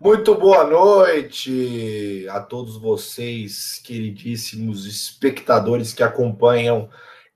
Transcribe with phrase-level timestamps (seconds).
[0.00, 6.88] Muito boa noite a todos vocês, queridíssimos espectadores que acompanham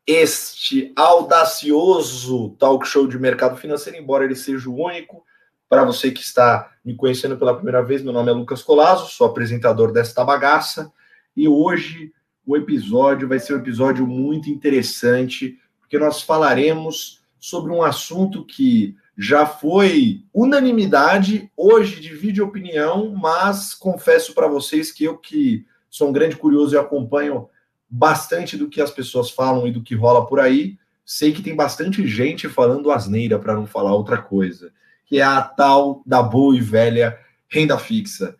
[0.06, 5.24] este audacioso talk show de mercado financeiro, embora ele seja o único.
[5.68, 9.26] Para você que está me conhecendo pela primeira vez, meu nome é Lucas Colasso, sou
[9.26, 10.92] apresentador desta bagaça,
[11.36, 12.12] e hoje
[12.46, 18.94] o episódio vai ser um episódio muito interessante, porque nós falaremos sobre um assunto que
[19.16, 26.12] já foi unanimidade, hoje divide opinião, mas confesso para vocês que eu que sou um
[26.12, 27.48] grande curioso e acompanho
[27.88, 31.54] bastante do que as pessoas falam e do que rola por aí, sei que tem
[31.54, 34.72] bastante gente falando asneira para não falar outra coisa,
[35.04, 37.18] que é a tal da boa e velha
[37.48, 38.34] renda fixa.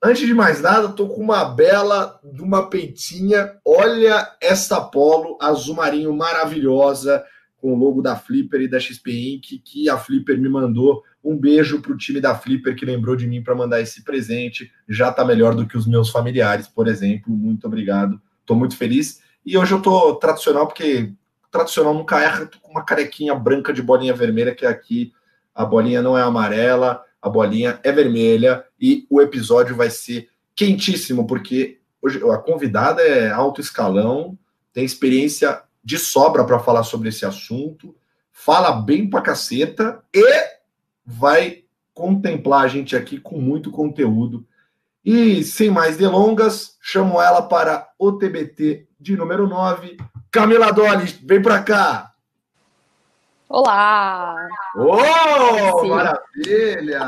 [0.00, 3.56] Antes de mais nada, estou com uma bela de uma peitinha.
[3.64, 7.24] Olha esta polo azul marinho maravilhosa
[7.64, 11.02] com o logo da Flipper e da XP Inc., que a Flipper me mandou.
[11.24, 14.70] Um beijo para o time da Flipper que lembrou de mim para mandar esse presente.
[14.86, 17.34] Já está melhor do que os meus familiares, por exemplo.
[17.34, 18.20] Muito obrigado.
[18.42, 19.22] Estou muito feliz.
[19.46, 21.14] E hoje eu estou tradicional, porque
[21.50, 25.14] tradicional nunca erra, com uma carequinha branca de bolinha vermelha, que aqui
[25.54, 28.62] a bolinha não é amarela, a bolinha é vermelha.
[28.78, 34.38] E o episódio vai ser quentíssimo, porque hoje a convidada é alto escalão,
[34.70, 37.94] tem experiência de sobra para falar sobre esse assunto,
[38.32, 40.24] fala bem pra caceta e
[41.04, 44.46] vai contemplar a gente aqui com muito conteúdo.
[45.04, 49.98] E sem mais delongas, chamo ela para o TBT de número 9.
[50.30, 52.12] Camila Dolly, vem para cá!
[53.46, 54.48] Olá!
[54.74, 56.98] Oh, maravilha!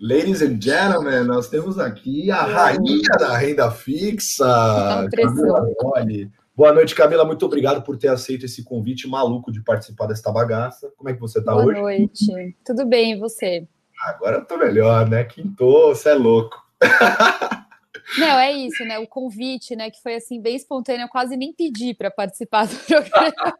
[0.00, 6.32] Ladies and gentlemen, nós temos aqui a rainha da renda fixa, Camila Dolly.
[6.60, 7.24] Boa noite, Camila.
[7.24, 10.92] Muito obrigado por ter aceito esse convite maluco de participar desta bagaça.
[10.94, 11.68] Como é que você está hoje?
[11.68, 12.54] Boa noite.
[12.62, 13.66] Tudo bem, e você?
[13.98, 15.24] Agora eu tô melhor, né?
[15.24, 16.62] Quintou, você é louco.
[18.18, 18.98] Não, é isso, né?
[18.98, 19.90] O convite, né?
[19.90, 23.56] Que foi assim, bem espontâneo, eu quase nem pedi para participar do programa.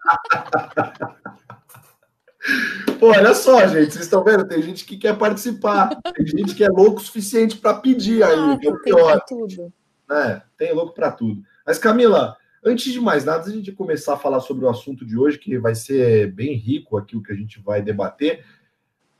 [2.99, 4.47] Pô, olha só, gente, vocês estão vendo?
[4.47, 8.39] Tem gente que quer participar, tem gente que é louco o suficiente para pedir aí.
[8.39, 9.73] Ah, é tem para tudo.
[10.11, 11.43] É, tem louco para tudo.
[11.67, 15.17] Mas, Camila, Antes de mais nada, a gente começar a falar sobre o assunto de
[15.17, 18.45] hoje, que vai ser bem rico aqui o que a gente vai debater,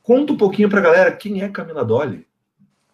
[0.03, 2.27] conta um pouquinho para a galera quem é Camila Dolly.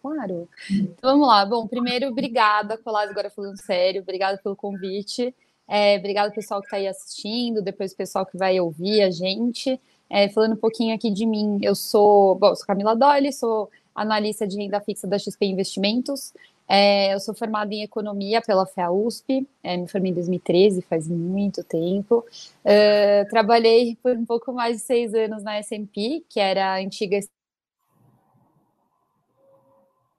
[0.00, 0.48] Claro.
[0.70, 1.44] Então, vamos lá.
[1.44, 5.34] Bom, primeiro, obrigada, Colás, agora falando sério, obrigada pelo convite.
[5.66, 9.78] É, obrigado pessoal que está aí assistindo, depois o pessoal que vai ouvir a gente.
[10.08, 14.46] É, falando um pouquinho aqui de mim, eu sou, bom, sou Camila Dolly, sou analista
[14.46, 16.32] de renda fixa da XP Investimentos.
[16.68, 21.08] É, eu sou formada em economia pela FEA USP, é, me formei em 2013, faz
[21.08, 22.24] muito tempo.
[22.62, 27.18] É, trabalhei por um pouco mais de seis anos na S&P, que era a antiga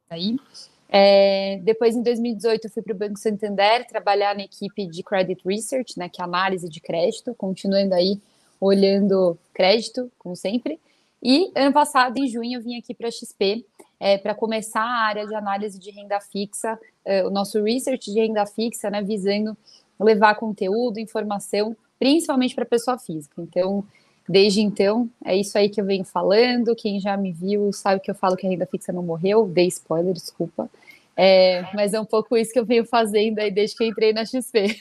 [0.10, 0.38] aí.
[0.92, 5.40] É, depois, em 2018, eu fui para o Banco Santander trabalhar na equipe de Credit
[5.46, 8.20] Research, né, que é análise de crédito, continuando aí
[8.60, 10.80] olhando crédito, como sempre.
[11.22, 13.66] E ano passado, em junho, eu vim aqui para a XP
[14.00, 18.20] é, para começar a área de análise de renda fixa, é, o nosso research de
[18.20, 19.58] renda fixa, né, visando
[20.00, 23.42] levar conteúdo, informação, principalmente para pessoa física.
[23.42, 23.84] Então,
[24.28, 26.76] desde então, é isso aí que eu venho falando.
[26.76, 29.68] Quem já me viu sabe que eu falo que a renda fixa não morreu, dei
[29.68, 30.70] spoiler, desculpa.
[31.18, 34.24] É, mas é um pouco isso que eu venho fazendo aí desde que entrei na
[34.24, 34.80] XP.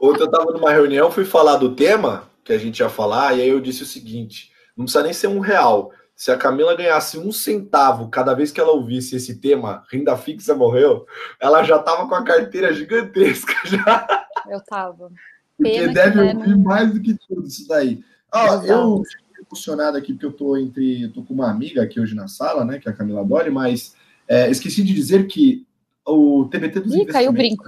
[0.00, 3.42] Ontem eu estava numa reunião, fui falar do tema que a gente ia falar, e
[3.42, 5.90] aí eu disse o seguinte: não precisa nem ser um real.
[6.24, 10.54] Se a Camila ganhasse um centavo cada vez que ela ouvisse esse tema, renda fixa
[10.54, 11.06] morreu,
[11.38, 14.26] ela já tava com a carteira gigantesca já.
[14.48, 15.12] Eu tava.
[15.54, 18.02] Porque Pena deve né, ouvir mais do que tudo isso daí.
[18.32, 21.02] Ah, eu fiquei emocionado aqui porque eu tô entre.
[21.02, 22.78] Eu tô com uma amiga aqui hoje na sala, né?
[22.78, 23.94] Que é a Camila Dolly, mas
[24.26, 25.66] é, esqueci de dizer que
[26.06, 27.64] o TBT dos Ih, caiu o brinco.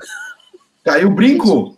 [0.82, 1.76] Caiu o brinco?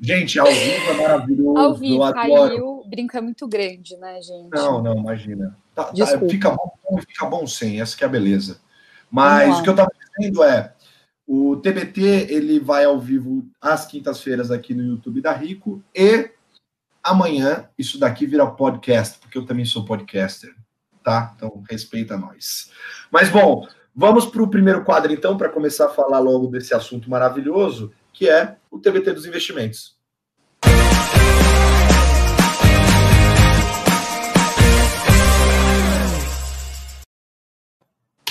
[0.00, 1.58] Gente, ao vivo é maravilhoso.
[1.58, 2.75] Ao vivo, caiu.
[2.86, 4.50] Brinco é muito grande, né, gente?
[4.50, 5.56] Não, não, imagina.
[5.74, 6.70] Tá, tá, fica, bom,
[7.06, 8.60] fica bom sem, essa que é a beleza.
[9.10, 10.74] Mas o que eu estava dizendo é,
[11.26, 16.30] o TBT ele vai ao vivo às quintas-feiras aqui no YouTube da Rico e
[17.02, 20.54] amanhã isso daqui vira podcast, porque eu também sou podcaster,
[21.02, 21.32] tá?
[21.36, 22.70] Então respeita nós.
[23.10, 27.10] Mas bom, vamos para o primeiro quadro então, para começar a falar logo desse assunto
[27.10, 29.96] maravilhoso, que é o TBT dos investimentos.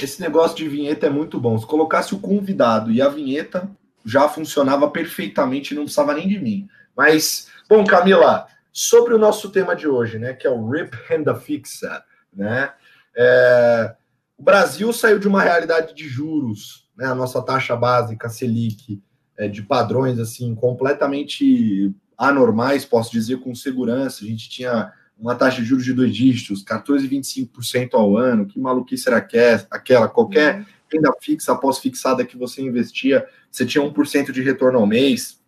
[0.05, 1.57] Esse negócio de vinheta é muito bom.
[1.57, 3.67] Se colocasse o convidado e a vinheta,
[4.05, 6.69] já funcionava perfeitamente, não precisava nem de mim.
[6.95, 11.33] Mas, bom, Camila, sobre o nosso tema de hoje, né, que é o RIP Renda
[11.33, 12.71] Fixa, né?
[13.17, 13.95] É,
[14.37, 19.01] o Brasil saiu de uma realidade de juros, né, a nossa taxa básica, Selic,
[19.35, 24.23] é, de padrões assim completamente anormais, posso dizer com segurança.
[24.23, 28.45] A gente tinha uma taxa de juros de dois dígitos, 14,25% ao ano.
[28.45, 30.07] Que maluquice era aquela?
[30.07, 30.65] Qualquer uhum.
[30.91, 35.39] renda fixa após fixada que você investia, você tinha 1% de retorno ao mês.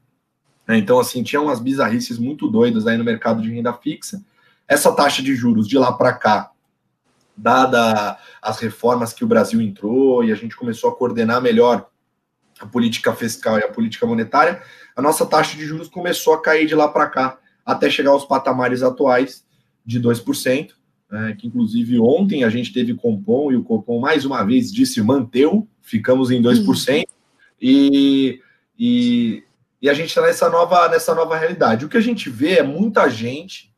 [0.68, 0.78] Né?
[0.78, 4.24] Então, assim, tinha umas bizarrices muito doidas aí no mercado de renda fixa.
[4.68, 6.52] Essa taxa de juros de lá para cá,
[7.36, 11.88] dada as reformas que o Brasil entrou e a gente começou a coordenar melhor
[12.60, 14.62] a política fiscal e a política monetária,
[14.96, 18.26] a nossa taxa de juros começou a cair de lá para cá, até chegar aos
[18.26, 19.46] patamares atuais
[19.88, 20.72] de 2%,
[21.10, 25.02] né, que inclusive ontem a gente teve Compom e o Compom mais uma vez disse
[25.02, 27.04] manteu, ficamos em 2%, uhum.
[27.62, 28.42] e,
[28.78, 29.44] e,
[29.82, 31.86] e a gente está nessa nova, nessa nova realidade.
[31.86, 33.74] O que a gente vê é muita gente,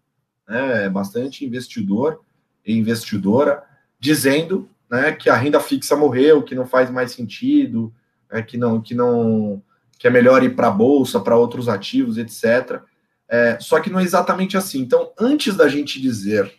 [0.48, 2.22] né, bastante investidor
[2.66, 3.62] e investidora,
[4.00, 7.94] dizendo né, que a renda fixa morreu, que não faz mais sentido,
[8.32, 9.62] né, que não que não
[10.00, 12.82] que é melhor ir para a bolsa, para outros ativos, etc.
[13.30, 14.80] É, só que não é exatamente assim.
[14.80, 16.52] Então, antes da gente dizer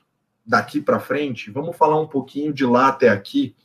[0.47, 3.57] daqui para frente, vamos falar um pouquinho de lá até aqui.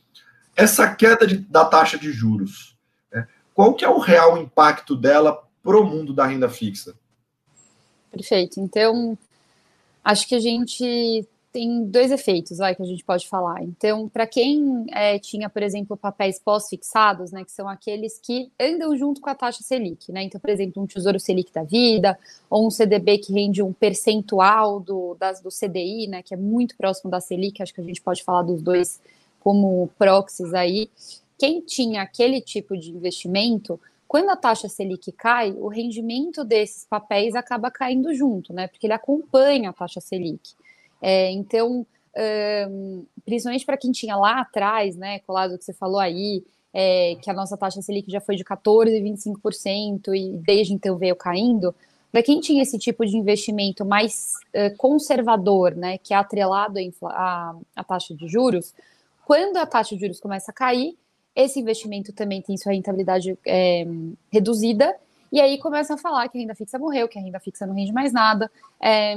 [0.56, 2.76] Essa queda de, da taxa de juros,
[3.12, 6.94] né, qual que é o real impacto dela para o mundo da renda fixa?
[8.10, 8.58] Perfeito.
[8.60, 9.16] Então,
[10.02, 11.26] acho que a gente
[11.56, 13.62] tem dois efeitos vai, que a gente pode falar.
[13.62, 18.94] Então, para quem é, tinha, por exemplo, papéis pós-fixados, né, que são aqueles que andam
[18.94, 20.22] junto com a taxa Selic, né?
[20.22, 22.18] Então, por exemplo, um Tesouro Selic da vida,
[22.50, 26.76] ou um CDB que rende um percentual do, das, do CDI, né, que é muito
[26.76, 29.00] próximo da Selic, acho que a gente pode falar dos dois
[29.40, 30.90] como proxies aí.
[31.38, 37.34] Quem tinha aquele tipo de investimento, quando a taxa Selic cai, o rendimento desses papéis
[37.34, 38.68] acaba caindo junto, né?
[38.68, 40.54] Porque ele acompanha a taxa Selic.
[41.00, 41.86] É, então,
[42.68, 47.16] um, principalmente para quem tinha lá atrás, né, colado o que você falou aí, é,
[47.22, 51.74] que a nossa taxa Selic já foi de 14,25% e desde então veio caindo,
[52.12, 57.84] para quem tinha esse tipo de investimento mais uh, conservador, né, que é atrelado à
[57.86, 58.72] taxa de juros,
[59.26, 60.96] quando a taxa de juros começa a cair,
[61.34, 63.86] esse investimento também tem sua rentabilidade é,
[64.32, 64.96] reduzida,
[65.30, 67.74] e aí começa a falar que a renda fixa morreu, que a renda fixa não
[67.74, 68.50] rende mais nada.
[68.80, 69.14] É,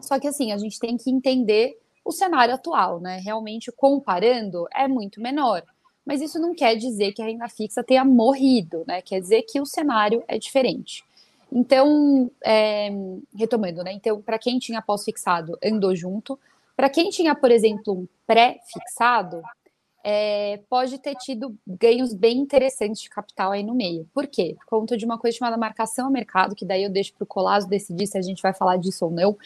[0.00, 3.18] só que assim, a gente tem que entender o cenário atual, né?
[3.18, 5.62] Realmente, comparando, é muito menor.
[6.04, 9.02] Mas isso não quer dizer que a renda fixa tenha morrido, né?
[9.02, 11.04] Quer dizer que o cenário é diferente.
[11.50, 12.90] Então, é,
[13.34, 13.92] retomando, né?
[13.92, 16.38] Então, para quem tinha pós-fixado, andou junto.
[16.76, 19.42] Para quem tinha, por exemplo, um pré-fixado,
[20.04, 24.08] é, pode ter tido ganhos bem interessantes de capital aí no meio.
[24.14, 24.54] Por quê?
[24.60, 27.26] Por conta de uma coisa chamada marcação ao mercado, que daí eu deixo para o
[27.26, 29.36] Colasso decidir se a gente vai falar disso ou não.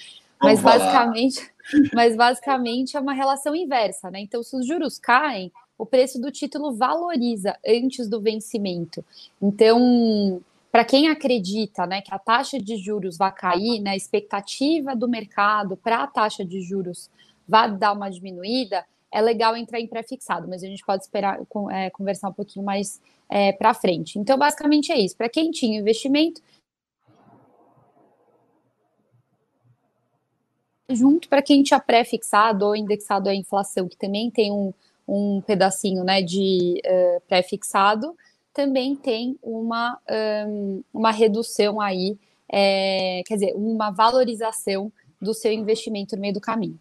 [0.43, 1.53] Mas basicamente,
[1.95, 4.21] mas basicamente é uma relação inversa, né?
[4.21, 9.05] Então, se os juros caem, o preço do título valoriza antes do vencimento.
[9.41, 14.95] Então, para quem acredita né, que a taxa de juros vai cair, né, a expectativa
[14.95, 17.11] do mercado para a taxa de juros
[17.49, 21.41] vai dar uma diminuída, é legal entrar em pré-fixado, mas a gente pode esperar
[21.73, 24.19] é, conversar um pouquinho mais é, para frente.
[24.19, 25.17] Então, basicamente é isso.
[25.17, 26.41] Para quem tinha investimento,
[30.95, 34.73] junto para quem tinha pré-fixado ou indexado à inflação, que também tem um,
[35.07, 38.17] um pedacinho né, de uh, pré-fixado,
[38.53, 39.99] também tem uma,
[40.47, 42.19] um, uma redução aí,
[42.51, 46.79] é, quer dizer, uma valorização do seu investimento no meio do caminho.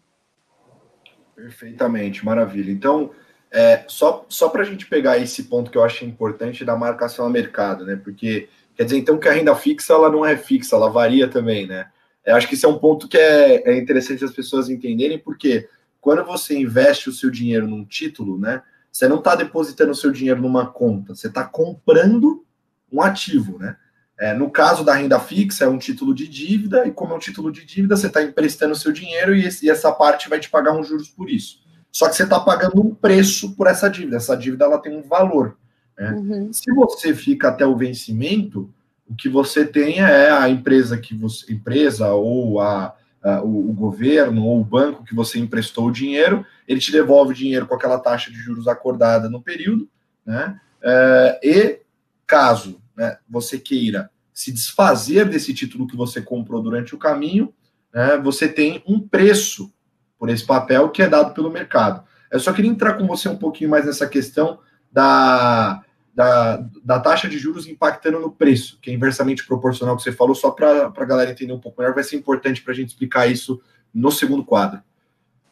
[1.34, 2.70] Perfeitamente, maravilha.
[2.70, 3.10] Então,
[3.50, 7.26] é, só, só para a gente pegar esse ponto que eu acho importante da marcação
[7.26, 7.96] a mercado, né?
[7.96, 11.66] Porque quer dizer então que a renda fixa ela não é fixa, ela varia também,
[11.66, 11.90] né?
[12.24, 15.68] Eu acho que isso é um ponto que é, é interessante as pessoas entenderem, porque
[16.00, 18.62] quando você investe o seu dinheiro num título, né?
[18.90, 22.44] Você não está depositando o seu dinheiro numa conta, você está comprando
[22.92, 23.76] um ativo, né?
[24.18, 27.20] É, no caso da renda fixa, é um título de dívida, e como é um
[27.20, 30.38] título de dívida, você está emprestando o seu dinheiro e, esse, e, essa parte vai
[30.38, 31.60] te pagar uns juros por isso.
[31.90, 34.18] Só que você está pagando um preço por essa dívida.
[34.18, 35.56] Essa dívida ela tem um valor.
[35.98, 36.12] Né?
[36.12, 36.52] Uhum.
[36.52, 38.70] Se você fica até o vencimento,
[39.10, 43.72] o que você tem é a empresa que você, empresa ou a, a o, o,
[43.72, 47.74] governo ou o banco que você emprestou o dinheiro, ele te devolve o dinheiro com
[47.74, 49.88] aquela taxa de juros acordada no período,
[50.24, 50.60] né?
[50.80, 51.80] É, e
[52.24, 57.52] caso né, você queira se desfazer desse título que você comprou durante o caminho,
[57.92, 59.72] né, você tem um preço
[60.16, 62.04] por esse papel que é dado pelo mercado.
[62.30, 65.82] Eu só queria entrar com você um pouquinho mais nessa questão da,
[66.14, 70.34] da, da taxa de juros impactando no preço, que é inversamente proporcional que você falou,
[70.34, 73.30] só para a galera entender um pouco melhor, vai ser importante para a gente explicar
[73.30, 73.60] isso
[73.92, 74.82] no segundo quadro.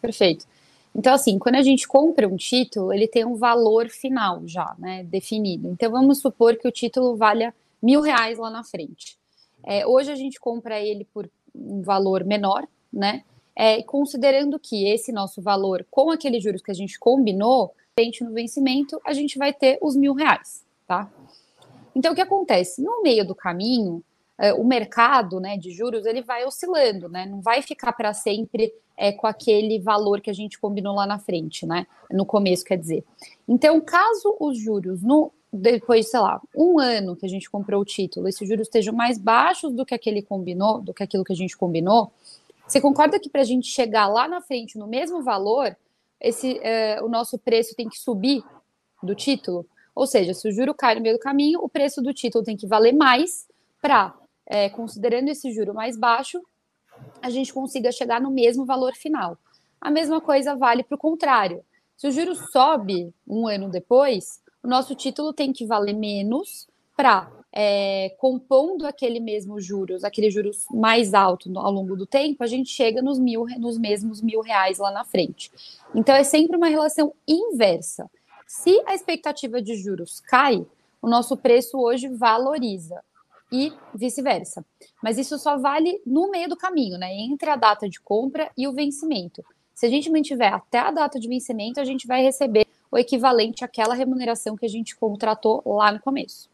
[0.00, 0.46] Perfeito.
[0.94, 5.04] Então, assim, quando a gente compra um título, ele tem um valor final já, né,
[5.04, 5.68] definido.
[5.68, 9.16] Então, vamos supor que o título valha mil reais lá na frente.
[9.64, 13.22] É, hoje a gente compra ele por um valor menor, né?
[13.54, 17.74] É, considerando que esse nosso valor, com aqueles juros que a gente combinou,
[18.24, 21.10] no vencimento, a gente vai ter os mil reais, tá?
[21.94, 22.80] Então, o que acontece?
[22.80, 24.02] No meio do caminho,
[24.38, 27.26] é, o mercado né, de juros ele vai oscilando, né?
[27.26, 31.18] Não vai ficar para sempre é, com aquele valor que a gente combinou lá na
[31.18, 31.86] frente, né?
[32.10, 33.04] No começo, quer dizer.
[33.48, 37.84] Então, caso os juros no depois, sei lá, um ano que a gente comprou o
[37.84, 41.36] título, esses juros estejam mais baixos do que aquele combinou, do que aquilo que a
[41.36, 42.12] gente combinou,
[42.66, 45.74] você concorda que para a gente chegar lá na frente no mesmo valor,
[46.20, 48.42] esse, é, o nosso preço tem que subir
[49.02, 49.66] do título?
[49.94, 52.56] Ou seja, se o juro cai no meio do caminho, o preço do título tem
[52.56, 53.48] que valer mais
[53.80, 54.14] para
[54.46, 56.40] é, considerando esse juro mais baixo,
[57.20, 59.36] a gente consiga chegar no mesmo valor final.
[59.80, 61.62] A mesma coisa vale para o contrário.
[61.96, 67.30] Se o juro sobe um ano depois, o nosso título tem que valer menos para,
[67.52, 72.46] é, compondo aquele mesmo juros, aquele juros mais alto no, ao longo do tempo, a
[72.46, 75.50] gente chega nos, mil, nos mesmos mil reais lá na frente.
[75.94, 78.10] Então, é sempre uma relação inversa.
[78.46, 80.64] Se a expectativa de juros cai,
[81.00, 83.02] o nosso preço hoje valoriza
[83.50, 84.64] e vice-versa.
[85.02, 87.14] Mas isso só vale no meio do caminho, né?
[87.14, 89.44] Entre a data de compra e o vencimento.
[89.74, 93.64] Se a gente mantiver até a data de vencimento, a gente vai receber o equivalente
[93.64, 96.50] àquela remuneração que a gente contratou lá no começo.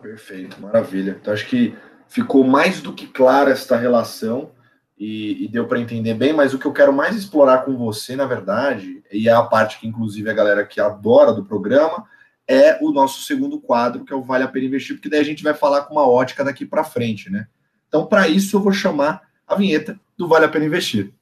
[0.00, 1.18] Perfeito, maravilha.
[1.20, 1.74] Então acho que
[2.08, 4.52] ficou mais do que clara esta relação
[4.98, 8.16] e, e deu para entender bem, mas o que eu quero mais explorar com você,
[8.16, 12.04] na verdade, e é a parte que inclusive a galera que adora do programa,
[12.48, 15.24] é o nosso segundo quadro, que é o Vale a Pena Investir, porque daí a
[15.24, 17.46] gente vai falar com uma ótica daqui para frente, né?
[17.86, 21.12] Então, para isso, eu vou chamar a vinheta do Vale a Pena Investir.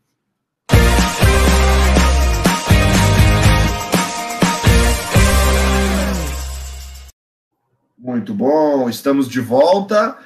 [7.99, 10.19] Muito bom, estamos de volta.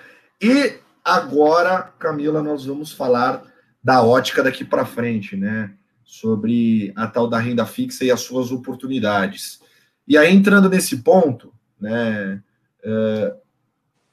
[0.42, 3.44] E agora, Camila, nós vamos falar
[3.82, 5.72] da ótica daqui para frente, né?
[6.04, 9.60] Sobre a tal da renda fixa e as suas oportunidades.
[10.06, 12.42] E aí, entrando nesse ponto, né,
[12.84, 13.38] uh,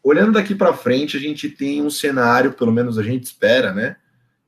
[0.03, 3.95] olhando daqui para frente, a gente tem um cenário, pelo menos a gente espera, né,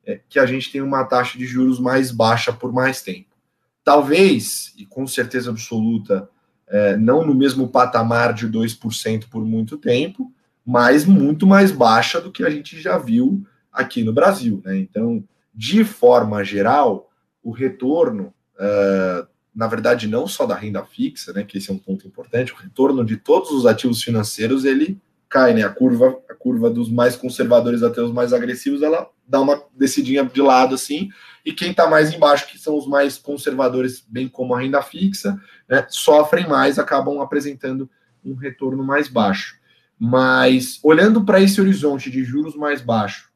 [0.06, 3.34] é, que a gente tem uma taxa de juros mais baixa por mais tempo.
[3.82, 6.30] Talvez, e com certeza absoluta,
[6.70, 10.32] é, não no mesmo patamar de 2% por muito tempo,
[10.64, 14.62] mas muito mais baixa do que a gente já viu aqui no Brasil.
[14.64, 14.78] Né?
[14.78, 15.22] Então,
[15.54, 17.10] de forma geral,
[17.42, 21.78] o retorno uh, na verdade, não só da renda fixa, né, que esse é um
[21.78, 24.98] ponto importante, o retorno de todos os ativos financeiros, ele
[25.28, 29.40] cai, né, a curva, a curva dos mais conservadores até os mais agressivos, ela dá
[29.40, 31.08] uma descidinha de lado, assim,
[31.44, 35.40] e quem está mais embaixo, que são os mais conservadores, bem como a renda fixa,
[35.68, 37.88] né, sofrem mais, acabam apresentando
[38.24, 39.58] um retorno mais baixo.
[39.98, 43.30] Mas, olhando para esse horizonte de juros mais baixo,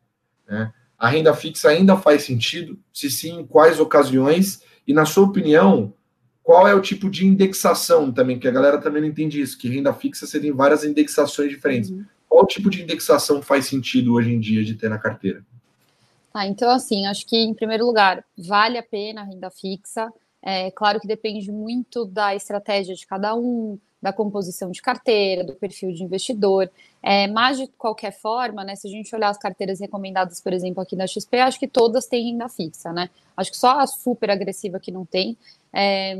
[0.46, 2.78] né, a renda fixa ainda faz sentido?
[2.92, 4.62] Se sim, em quais ocasiões?
[4.86, 5.94] E, na sua opinião,
[6.42, 9.68] qual é o tipo de indexação também, que a galera também não entende isso, que
[9.68, 11.90] renda fixa você tem várias indexações diferentes.
[11.90, 12.04] Uhum.
[12.28, 15.44] Qual tipo de indexação faz sentido hoje em dia de ter na carteira?
[16.36, 20.12] Ah, então, assim, acho que, em primeiro lugar, vale a pena a renda fixa.
[20.42, 25.54] É claro que depende muito da estratégia de cada um, da composição de carteira, do
[25.54, 26.68] perfil de investidor.
[27.00, 30.82] É, mas, de qualquer forma, né, se a gente olhar as carteiras recomendadas, por exemplo,
[30.82, 33.08] aqui da XP, acho que todas têm renda fixa, né?
[33.36, 35.36] Acho que só a super agressiva que não tem.
[35.72, 36.16] É,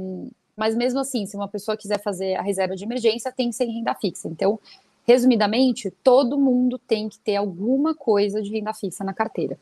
[0.57, 3.65] mas mesmo assim, se uma pessoa quiser fazer a reserva de emergência, tem que ser
[3.65, 4.29] em renda fixa.
[4.29, 4.61] Então,
[5.05, 9.59] resumidamente, todo mundo tem que ter alguma coisa de renda fixa na carteira.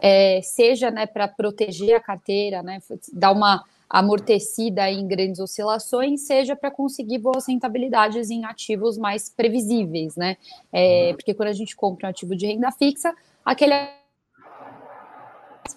[0.00, 2.78] É, seja né, para proteger a carteira, né,
[3.12, 10.14] dar uma amortecida em grandes oscilações, seja para conseguir boas rentabilidades em ativos mais previsíveis,
[10.14, 10.36] né?
[10.70, 13.14] É, porque quando a gente compra um ativo de renda fixa,
[13.44, 13.74] aquele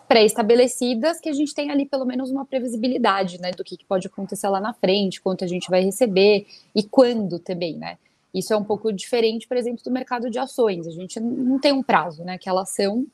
[0.08, 4.08] pré-estabelecidas que a gente tem ali pelo menos uma previsibilidade, né, do que, que pode
[4.08, 7.98] acontecer lá na frente, quanto a gente vai receber e quando também, né?
[8.34, 10.88] Isso é um pouco diferente, por exemplo, do mercado de ações.
[10.88, 12.34] A gente não tem um prazo, né?
[12.34, 13.06] Aquela ação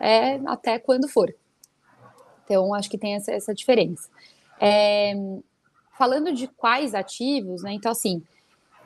[0.00, 1.34] é até quando for.
[2.44, 4.08] Então, acho que tem essa, essa diferença.
[4.60, 5.14] É,
[5.98, 7.72] falando de quais ativos, né?
[7.72, 8.22] Então, assim,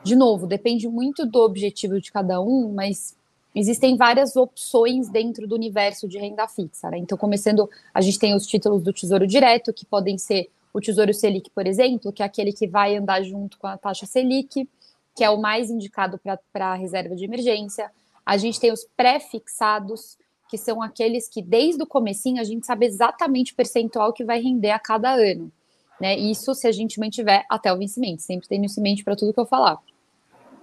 [0.03, 3.15] de novo, depende muito do objetivo de cada um, mas
[3.53, 6.89] existem várias opções dentro do universo de renda fixa.
[6.89, 6.97] Né?
[6.97, 11.13] Então, começando, a gente tem os títulos do Tesouro Direto, que podem ser o Tesouro
[11.13, 14.67] Selic, por exemplo, que é aquele que vai andar junto com a taxa Selic,
[15.13, 16.19] que é o mais indicado
[16.53, 17.91] para a reserva de emergência.
[18.25, 20.17] A gente tem os pré-fixados,
[20.51, 24.41] que são aqueles que desde o comecinho a gente sabe exatamente o percentual que vai
[24.41, 25.49] render a cada ano.
[25.97, 26.17] Né?
[26.17, 29.33] Isso se a gente mantiver até o vencimento, sempre tem isso em mente para tudo
[29.33, 29.79] que eu falar.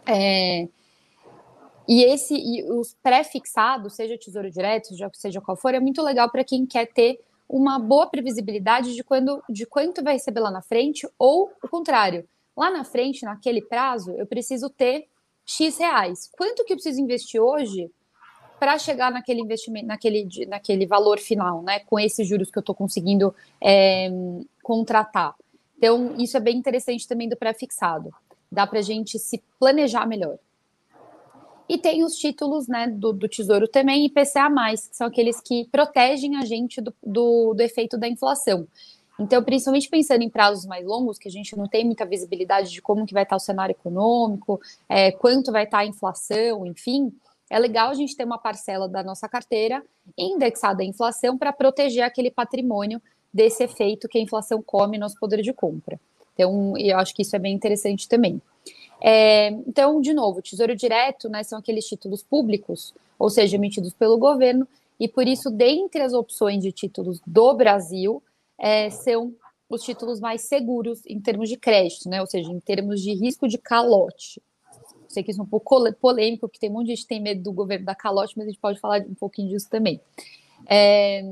[0.06, 0.68] É,
[1.88, 6.44] e esse e os pré-fixados, seja tesouro direto, seja qual for, é muito legal para
[6.44, 7.18] quem quer ter
[7.48, 12.28] uma boa previsibilidade de quando de quanto vai receber lá na frente, ou o contrário,
[12.54, 15.08] lá na frente, naquele prazo, eu preciso ter
[15.46, 16.28] X reais.
[16.36, 17.90] Quanto que eu preciso investir hoje
[18.58, 21.80] para chegar naquele investimento, naquele, naquele valor final, né?
[21.80, 24.10] Com esses juros que eu estou conseguindo é,
[24.62, 25.34] contratar.
[25.76, 28.12] Então, isso é bem interessante também do pré-fixado.
[28.50, 30.38] Dá para a gente se planejar melhor.
[31.68, 34.48] E tem os títulos né, do, do Tesouro também, IPCA,
[34.88, 38.66] que são aqueles que protegem a gente do, do, do efeito da inflação.
[39.20, 42.80] Então, principalmente pensando em prazos mais longos, que a gente não tem muita visibilidade de
[42.80, 47.12] como que vai estar o cenário econômico, é, quanto vai estar a inflação, enfim,
[47.50, 49.82] é legal a gente ter uma parcela da nossa carteira
[50.16, 53.00] indexada à inflação para proteger aquele patrimônio
[53.32, 56.00] desse efeito que a inflação come no nosso poder de compra.
[56.34, 58.40] Então, eu acho que isso é bem interessante também.
[59.00, 64.18] É, então, de novo, Tesouro Direto né, são aqueles títulos públicos, ou seja, emitidos pelo
[64.18, 64.66] governo,
[64.98, 68.22] e por isso, dentre as opções de títulos do Brasil,
[68.58, 69.34] é, são
[69.68, 72.20] os títulos mais seguros em termos de crédito, né?
[72.20, 74.40] ou seja, em termos de risco de calote.
[75.18, 77.20] Sei que isso é um pouco polêmico, porque tem um monte de gente que tem
[77.20, 80.00] medo do governo da calote, mas a gente pode falar um pouquinho disso também.
[80.68, 81.22] É,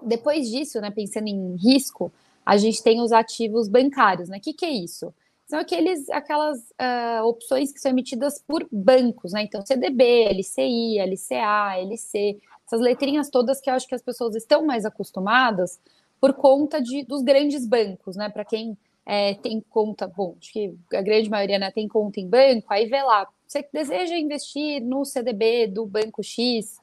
[0.00, 2.12] depois disso, né, pensando em risco,
[2.46, 4.28] a gente tem os ativos bancários.
[4.28, 4.38] Né?
[4.38, 5.12] O que, que é isso?
[5.48, 9.42] são aqueles, aquelas uh, opções que são emitidas por bancos, né?
[9.42, 14.66] Então, CDB, LCI, LCA, LC, essas letrinhas todas que eu acho que as pessoas estão
[14.66, 15.80] mais acostumadas
[16.20, 18.28] por conta de, dos grandes bancos, né?
[18.28, 18.76] Para quem
[19.10, 22.84] é, tem conta, bom, acho que a grande maioria né, tem conta em banco, aí
[22.84, 26.78] vê lá, você deseja investir no CDB do banco X,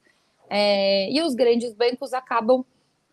[0.50, 2.64] é, e os grandes bancos acabam,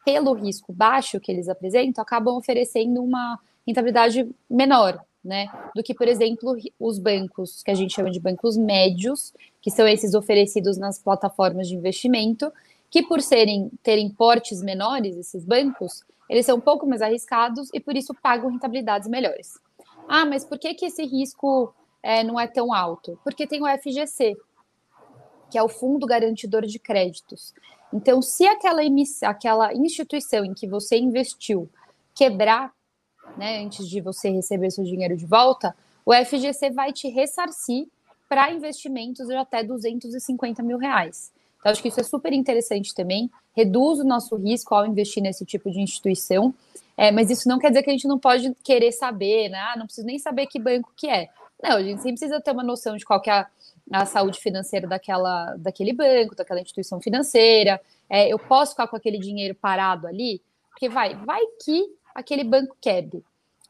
[0.03, 5.47] pelo risco baixo que eles apresentam, acabam oferecendo uma rentabilidade menor, né?
[5.76, 9.88] Do que, por exemplo, os bancos que a gente chama de bancos médios, que são
[9.88, 12.52] esses oferecidos nas plataformas de investimento,
[12.89, 17.80] que por serem terem portes menores, esses bancos, eles são um pouco mais arriscados e
[17.80, 19.60] por isso pagam rentabilidades melhores.
[20.08, 23.19] Ah, mas por que, que esse risco é, não é tão alto?
[23.24, 24.36] Porque tem o FGC,
[25.52, 27.54] que é o Fundo Garantidor de Créditos.
[27.93, 28.82] Então, se aquela,
[29.22, 31.69] aquela instituição em que você investiu
[32.15, 32.74] quebrar,
[33.38, 37.88] né, antes de você receber seu dinheiro de volta, o FGC vai te ressarcir
[38.28, 41.32] para investimentos de até 250 mil reais.
[41.63, 45.45] Então, acho que isso é super interessante também, reduz o nosso risco ao investir nesse
[45.45, 46.54] tipo de instituição,
[46.97, 49.58] é, mas isso não quer dizer que a gente não pode querer saber, né?
[49.60, 51.30] Ah, não preciso nem saber que banco que é.
[51.63, 53.47] Não, a gente sempre precisa ter uma noção de qual que é a,
[53.93, 57.80] a saúde financeira daquela, daquele banco, daquela instituição financeira.
[58.10, 60.41] É, eu posso ficar com aquele dinheiro parado ali?
[60.69, 63.23] Porque vai, vai que aquele banco quebre.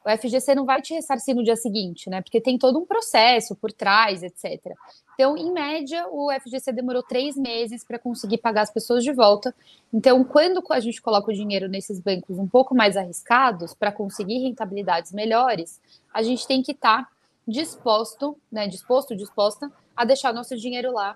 [0.03, 2.21] O FGC não vai te ressarcir no dia seguinte, né?
[2.21, 4.73] Porque tem todo um processo por trás, etc.
[5.13, 9.53] Então, em média, o FGC demorou três meses para conseguir pagar as pessoas de volta.
[9.93, 14.39] Então, quando a gente coloca o dinheiro nesses bancos um pouco mais arriscados para conseguir
[14.39, 15.79] rentabilidades melhores,
[16.13, 17.09] a gente tem que estar tá
[17.47, 18.67] disposto, né?
[18.67, 21.15] Disposto, disposta a deixar nosso dinheiro lá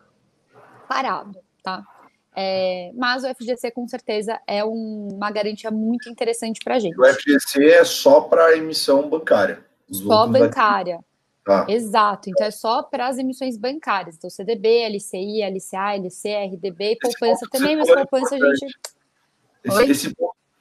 [0.88, 1.84] parado, tá?
[2.36, 7.00] É, mas o FGC com certeza é um, uma garantia muito interessante para a gente.
[7.00, 9.66] O FGC é só para emissão bancária.
[9.90, 11.00] Os só bancária.
[11.48, 11.66] Tá.
[11.70, 14.18] Exato, então é só para as emissões bancárias.
[14.18, 18.78] Então, CDB, LCI, LCA, LC, RDB e poupança também, mas poupança a gente.
[19.64, 20.16] Esse, esse,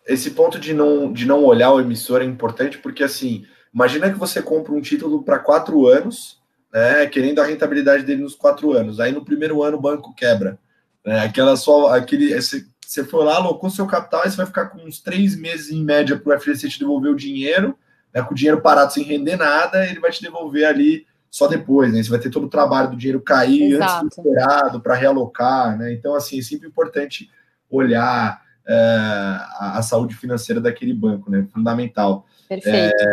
[0.06, 3.44] esse, ponto de não, de não olhar o emissor é importante porque, assim,
[3.74, 6.40] imagina que você compra um título para quatro anos,
[6.72, 9.00] né, querendo a rentabilidade dele nos quatro anos.
[9.00, 10.56] Aí no primeiro ano o banco quebra.
[11.04, 11.18] Né?
[11.18, 14.78] Aquela só, aquele, esse, você foi lá, alocou seu capital, aí você vai ficar com
[14.84, 17.76] uns três meses em média para o FGC te devolver o dinheiro,
[18.16, 18.22] né?
[18.22, 22.02] com o dinheiro parado sem render nada, ele vai te devolver ali só depois, né?
[22.02, 24.06] Você vai ter todo o trabalho do dinheiro cair Exato.
[24.06, 25.92] antes do esperado para realocar, né?
[25.92, 27.30] Então, assim, é sempre importante
[27.70, 31.46] olhar é, a, a, saúde financeira daquele banco, né?
[31.52, 32.26] Fundamental.
[32.48, 32.74] Perfeito.
[32.74, 33.12] É,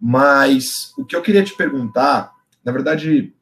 [0.00, 2.32] mas o que eu queria te perguntar,
[2.64, 3.34] na verdade,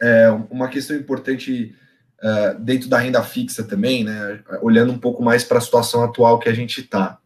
[0.00, 1.76] é uma questão importante
[2.18, 4.42] uh, dentro da renda fixa também, né?
[4.60, 7.21] Olhando um pouco mais para a situação atual que a gente está.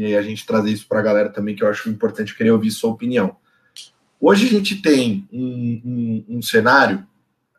[0.00, 2.70] E a gente trazer isso para a galera também, que eu acho importante, querer ouvir
[2.70, 3.36] sua opinião.
[4.18, 7.06] Hoje a gente tem um, um, um cenário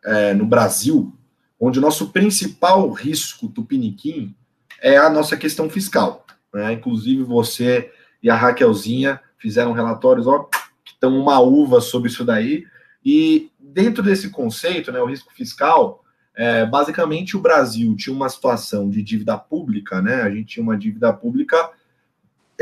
[0.04, 1.16] é, no Brasil
[1.60, 4.34] onde o nosso principal risco tupiniquim
[4.80, 6.26] é a nossa questão fiscal.
[6.52, 6.72] Né?
[6.72, 10.48] Inclusive você e a Raquelzinha fizeram relatórios ó,
[10.84, 12.64] que estão uma uva sobre isso daí.
[13.04, 18.90] E dentro desse conceito, né, o risco fiscal, é, basicamente o Brasil tinha uma situação
[18.90, 20.22] de dívida pública, né?
[20.22, 21.70] A gente tinha uma dívida pública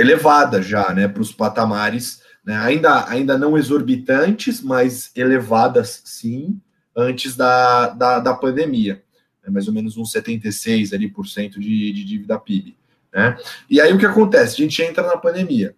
[0.00, 6.60] elevada já, né, para os patamares, né, ainda, ainda não exorbitantes, mas elevadas sim,
[6.96, 9.02] antes da, da, da pandemia,
[9.44, 12.76] né, mais ou menos uns 76 ali, por cento de, de dívida PIB.
[13.12, 13.36] Né?
[13.68, 14.54] E aí o que acontece?
[14.54, 15.74] A gente entra na pandemia.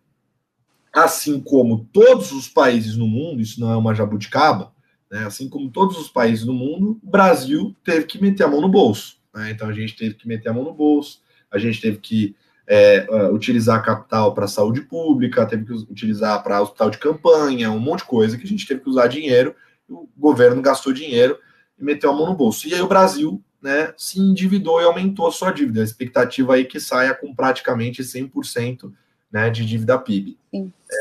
[0.92, 4.72] Assim como todos os países no mundo, isso não é uma jabuticaba,
[5.10, 5.24] né?
[5.24, 8.68] assim como todos os países do mundo, o Brasil teve que meter a mão no
[8.68, 9.16] bolso.
[9.34, 9.50] Né?
[9.50, 13.06] Então a gente teve que meter a mão no bolso, a gente teve que é,
[13.32, 18.06] utilizar capital para saúde pública, teve que utilizar para hospital de campanha, um monte de
[18.06, 19.54] coisa que a gente teve que usar dinheiro,
[19.88, 21.38] o governo gastou dinheiro
[21.78, 22.68] e meteu a mão no bolso.
[22.68, 25.80] E aí o Brasil né, se endividou e aumentou a sua dívida.
[25.80, 28.92] A expectativa aí que saia com praticamente 100%
[29.30, 30.38] né, de dívida PIB.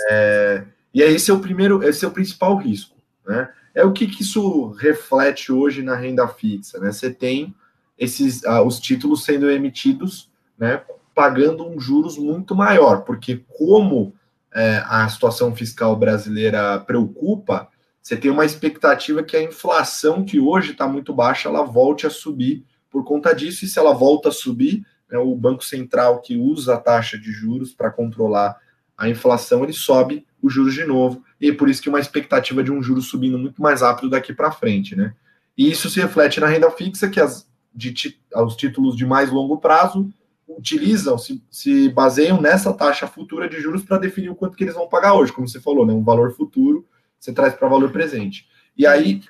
[0.09, 2.95] É, e aí esse é o primeiro, esse é o principal risco.
[3.25, 3.49] Né?
[3.73, 6.79] É o que, que isso reflete hoje na renda fixa.
[6.79, 6.91] Né?
[6.91, 7.55] Você tem
[7.97, 14.13] esses, ah, os títulos sendo emitidos né, pagando um juros muito maior, porque como
[14.53, 17.67] é, a situação fiscal brasileira preocupa,
[18.01, 22.09] você tem uma expectativa que a inflação, que hoje está muito baixa, ela volte a
[22.09, 26.35] subir por conta disso, e se ela volta a subir, né, o Banco Central que
[26.35, 28.57] usa a taxa de juros para controlar
[28.97, 32.63] a inflação, ele sobe os juros de novo, e é por isso que uma expectativa
[32.63, 35.13] de um juro subindo muito mais rápido daqui para frente, né?
[35.57, 37.93] E isso se reflete na renda fixa, que as, de,
[38.35, 40.11] os títulos de mais longo prazo
[40.57, 44.75] utilizam, se, se baseiam nessa taxa futura de juros para definir o quanto que eles
[44.75, 45.93] vão pagar hoje, como você falou, né?
[45.93, 46.87] Um valor futuro
[47.19, 48.47] você traz para valor presente.
[48.75, 49.21] E aí,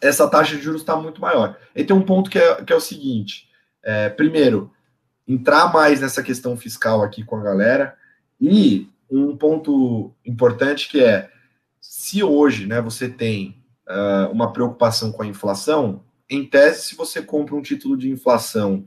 [0.00, 1.58] essa taxa de juros está muito maior.
[1.74, 3.48] E tem um ponto que é, que é o seguinte:
[3.82, 4.70] é, primeiro,
[5.26, 7.96] entrar mais nessa questão fiscal aqui com a galera,
[8.40, 11.30] e um ponto importante que é
[11.80, 17.22] se hoje né, você tem uh, uma preocupação com a inflação, em tese, se você
[17.22, 18.86] compra um título de inflação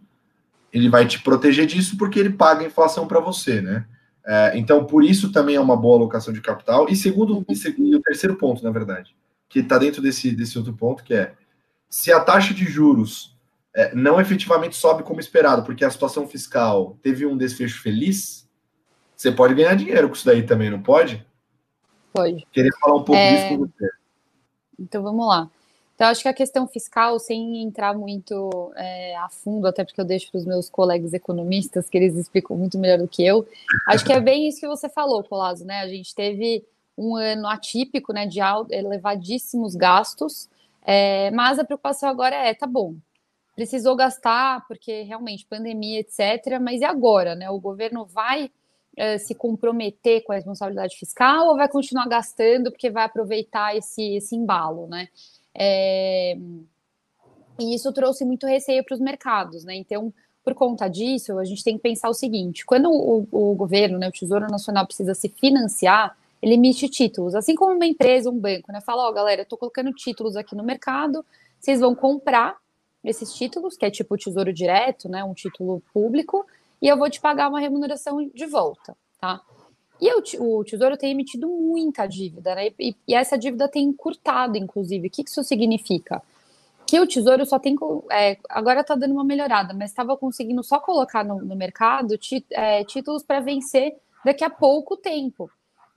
[0.75, 3.85] ele vai te proteger disso porque ele paga a inflação para você, né?
[4.25, 6.87] É, então, por isso também é uma boa alocação de capital.
[6.89, 9.15] E segundo, e, segundo, e o terceiro ponto, na verdade,
[9.47, 11.33] que está dentro desse, desse outro ponto, que é
[11.89, 13.37] se a taxa de juros
[13.73, 18.45] é, não efetivamente sobe como esperado, porque a situação fiscal teve um desfecho feliz,
[19.15, 21.25] você pode ganhar dinheiro com isso daí também, não pode?
[22.11, 22.45] Pode.
[22.51, 23.33] Queria falar um pouco é...
[23.33, 23.89] disso com você.
[24.77, 25.49] Então vamos lá.
[25.95, 30.05] Então, acho que a questão fiscal, sem entrar muito é, a fundo, até porque eu
[30.05, 33.47] deixo para os meus colegas economistas, que eles explicam muito melhor do que eu,
[33.87, 35.79] acho que é bem isso que você falou, Colazo, né?
[35.79, 36.65] A gente teve
[36.97, 38.39] um ano atípico, né, de
[38.71, 40.49] elevadíssimos gastos,
[40.85, 42.95] é, mas a preocupação agora é, tá bom,
[43.55, 47.49] precisou gastar, porque realmente pandemia, etc., mas e agora, né?
[47.49, 48.51] O governo vai
[48.97, 54.15] é, se comprometer com a responsabilidade fiscal ou vai continuar gastando porque vai aproveitar esse,
[54.17, 55.07] esse embalo, né?
[55.55, 56.37] É,
[57.57, 59.75] e isso trouxe muito receio para os mercados, né?
[59.75, 60.13] Então,
[60.43, 64.09] por conta disso, a gente tem que pensar o seguinte: quando o, o governo, né,
[64.09, 68.71] o Tesouro Nacional precisa se financiar, ele emite títulos, assim como uma empresa, um banco,
[68.71, 68.81] né?
[68.81, 71.25] Fala, ó, oh, galera, eu tô colocando títulos aqui no mercado,
[71.59, 72.57] vocês vão comprar
[73.03, 75.23] esses títulos, que é tipo o Tesouro Direto, né?
[75.23, 76.45] Um título público,
[76.81, 79.41] e eu vou te pagar uma remuneração de volta, tá?
[79.99, 82.67] E o, Tesouro tem emitido muita dívida, né?
[82.79, 85.07] E, e essa dívida tem encurtado, inclusive.
[85.07, 86.21] O que isso significa?
[86.85, 87.75] Que o Tesouro só tem.
[88.11, 92.45] É, agora está dando uma melhorada, mas estava conseguindo só colocar no, no mercado tí,
[92.51, 95.49] é, títulos para vencer daqui a pouco tempo.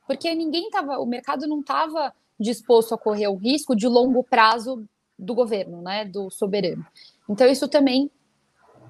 [0.06, 0.98] Porque ninguém estava.
[0.98, 4.84] O mercado não estava disposto a correr o risco de longo prazo
[5.18, 6.04] do governo, né?
[6.04, 6.86] Do soberano.
[7.28, 8.08] Então, isso também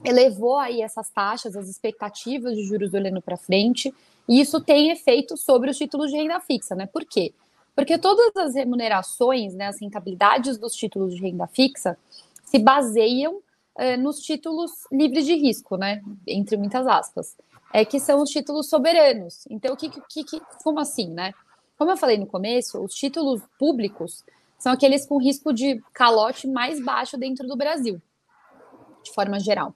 [0.04, 3.92] elevou aí essas taxas, as expectativas de juros olhando para frente,
[4.28, 6.86] e isso tem efeito sobre os títulos de renda fixa, né?
[6.86, 7.32] Por quê?
[7.74, 11.96] Porque todas as remunerações, né, as rentabilidades dos títulos de renda fixa
[12.44, 13.40] se baseiam
[13.76, 16.02] eh, nos títulos livres de risco, né?
[16.26, 17.36] Entre muitas aspas.
[17.72, 19.46] É que são os títulos soberanos.
[19.48, 21.32] Então, o que, que, que como assim, né?
[21.78, 24.24] Como eu falei no começo, os títulos públicos
[24.58, 28.02] são aqueles com risco de calote mais baixo dentro do Brasil,
[29.04, 29.72] de forma geral.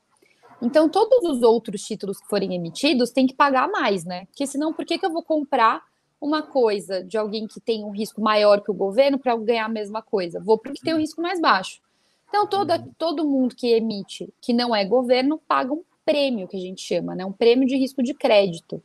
[0.63, 4.27] Então, todos os outros títulos que forem emitidos têm que pagar mais, né?
[4.27, 5.83] Porque senão, por que, que eu vou comprar
[6.21, 9.69] uma coisa de alguém que tem um risco maior que o governo para ganhar a
[9.69, 10.41] mesma coisa?
[10.41, 11.81] Vou porque tem um risco mais baixo.
[12.29, 16.61] Então, toda, todo mundo que emite, que não é governo, paga um prêmio, que a
[16.61, 17.27] gente chama, né?
[17.27, 18.81] Um prêmio de risco de crédito.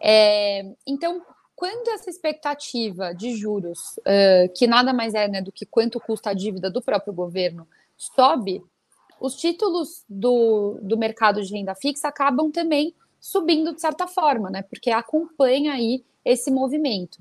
[0.00, 1.22] É, então,
[1.54, 6.30] quando essa expectativa de juros, uh, que nada mais é né, do que quanto custa
[6.30, 8.62] a dívida do próprio governo, sobe,
[9.20, 14.62] os títulos do, do mercado de renda fixa acabam também subindo de certa forma, né?
[14.62, 17.18] Porque acompanha aí esse movimento.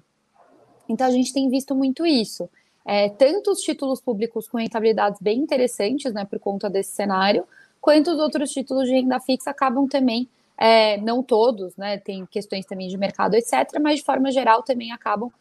[0.90, 2.50] Então a gente tem visto muito isso.
[2.86, 7.46] é, tanto os títulos públicos com rentabilidades bem interessantes, né, por conta desse cenário,
[7.80, 10.28] quanto os outros títulos de renda fixa acabam também,
[10.58, 14.92] é, não todos, né, tem questões também de mercado, etc., mas de forma geral também
[14.92, 15.32] acabam,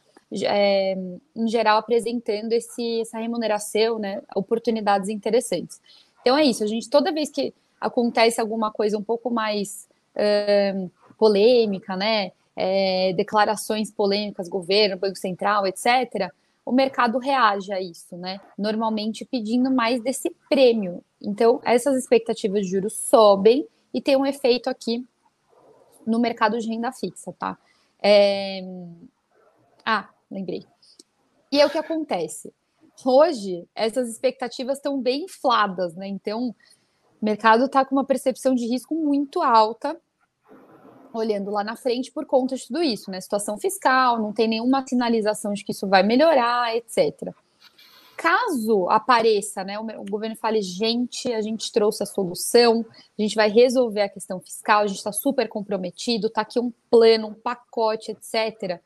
[0.45, 0.97] é,
[1.37, 5.81] em geral, apresentando esse, essa remuneração, né, oportunidades interessantes.
[6.23, 9.87] Então é isso, a gente, toda vez que acontece alguma coisa um pouco mais
[11.19, 16.31] polêmica, né, é, declarações polêmicas, governo, Banco Central, etc.,
[16.65, 18.41] o mercado reage a isso, né?
[18.57, 21.03] Normalmente pedindo mais desse prêmio.
[21.21, 25.05] Então, essas expectativas de juros sobem e tem um efeito aqui
[26.07, 27.59] no mercado de renda fixa, tá?
[28.01, 28.63] É...
[29.85, 30.65] Ah, lembrei.
[31.51, 32.53] E é o que acontece.
[33.05, 36.07] Hoje, essas expectativas estão bem infladas, né?
[36.07, 36.55] Então,
[37.21, 40.01] o mercado está com uma percepção de risco muito alta
[41.13, 43.21] olhando lá na frente por conta de tudo isso, né?
[43.21, 47.35] Situação fiscal, não tem nenhuma sinalização de que isso vai melhorar, etc.
[48.17, 52.87] Caso apareça, né, o governo fale, gente, a gente trouxe a solução,
[53.19, 56.73] a gente vai resolver a questão fiscal, a gente está super comprometido, está aqui um
[56.89, 58.81] plano, um pacote, etc.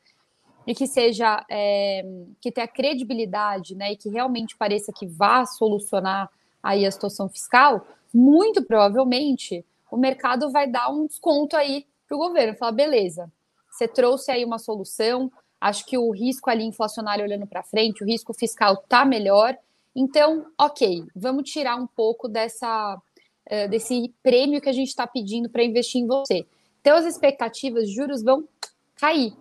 [0.67, 2.05] E que seja, é,
[2.41, 6.29] que tenha credibilidade, né, e que realmente pareça que vá solucionar
[6.61, 12.19] aí a situação fiscal, muito provavelmente o mercado vai dar um desconto aí para o
[12.19, 13.31] governo, falar, beleza,
[13.71, 18.07] você trouxe aí uma solução, acho que o risco ali inflacionário olhando para frente, o
[18.07, 19.57] risco fiscal está melhor,
[19.99, 25.49] então, ok, vamos tirar um pouco dessa, uh, desse prêmio que a gente está pedindo
[25.49, 26.45] para investir em você.
[26.79, 28.47] Então, as expectativas de juros vão
[28.95, 29.33] cair.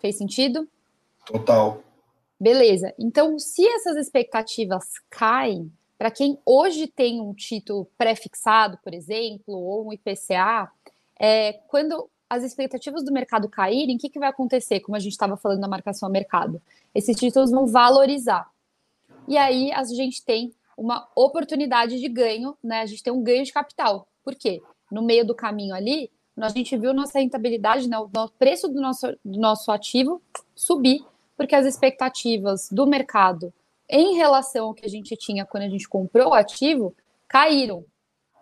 [0.00, 0.68] Fez sentido?
[1.24, 1.82] Total.
[2.38, 2.94] Beleza.
[2.98, 9.88] Então, se essas expectativas caem, para quem hoje tem um título pré-fixado, por exemplo, ou
[9.88, 10.70] um IPCA,
[11.18, 14.80] é, quando as expectativas do mercado caírem, o que, que vai acontecer?
[14.80, 16.60] Como a gente estava falando na marcação a mercado,
[16.94, 18.50] esses títulos vão valorizar.
[19.26, 22.80] E aí a gente tem uma oportunidade de ganho, né?
[22.80, 24.06] A gente tem um ganho de capital.
[24.22, 24.62] Por quê?
[24.90, 26.10] No meio do caminho ali,
[26.44, 30.20] a gente viu nossa rentabilidade, né, o preço do nosso, do nosso ativo
[30.54, 31.04] subir,
[31.36, 33.52] porque as expectativas do mercado
[33.88, 36.94] em relação ao que a gente tinha quando a gente comprou o ativo
[37.28, 37.84] caíram.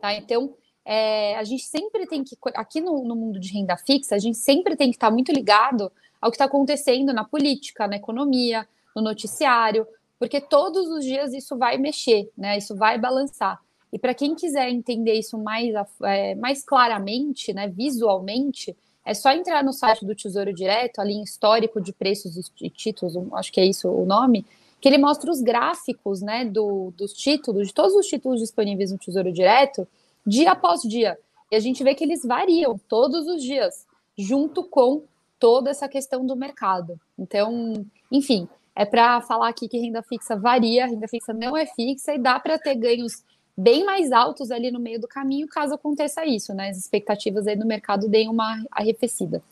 [0.00, 0.14] Tá?
[0.14, 0.54] Então,
[0.84, 4.38] é, a gente sempre tem que, aqui no, no, mundo de renda fixa, a gente
[4.38, 9.02] sempre tem que estar muito ligado ao que está acontecendo na política, na economia, no
[9.02, 9.86] noticiário,
[10.18, 12.56] porque todos os dias isso vai mexer, né?
[12.56, 13.60] Isso vai balançar.
[13.94, 19.62] E para quem quiser entender isso mais, é, mais claramente, né, visualmente, é só entrar
[19.62, 23.64] no site do Tesouro Direto, ali em histórico de preços e títulos, acho que é
[23.64, 24.44] isso o nome,
[24.80, 28.98] que ele mostra os gráficos né, do, dos títulos, de todos os títulos disponíveis no
[28.98, 29.86] Tesouro Direto,
[30.26, 31.16] dia após dia.
[31.48, 33.86] E a gente vê que eles variam todos os dias,
[34.18, 35.04] junto com
[35.38, 36.98] toda essa questão do mercado.
[37.16, 42.12] Então, enfim, é para falar aqui que renda fixa varia, renda fixa não é fixa
[42.12, 43.22] e dá para ter ganhos
[43.56, 46.70] bem mais altos ali no meio do caminho, caso aconteça isso, né?
[46.70, 49.42] As expectativas aí no mercado deem uma arrefecida.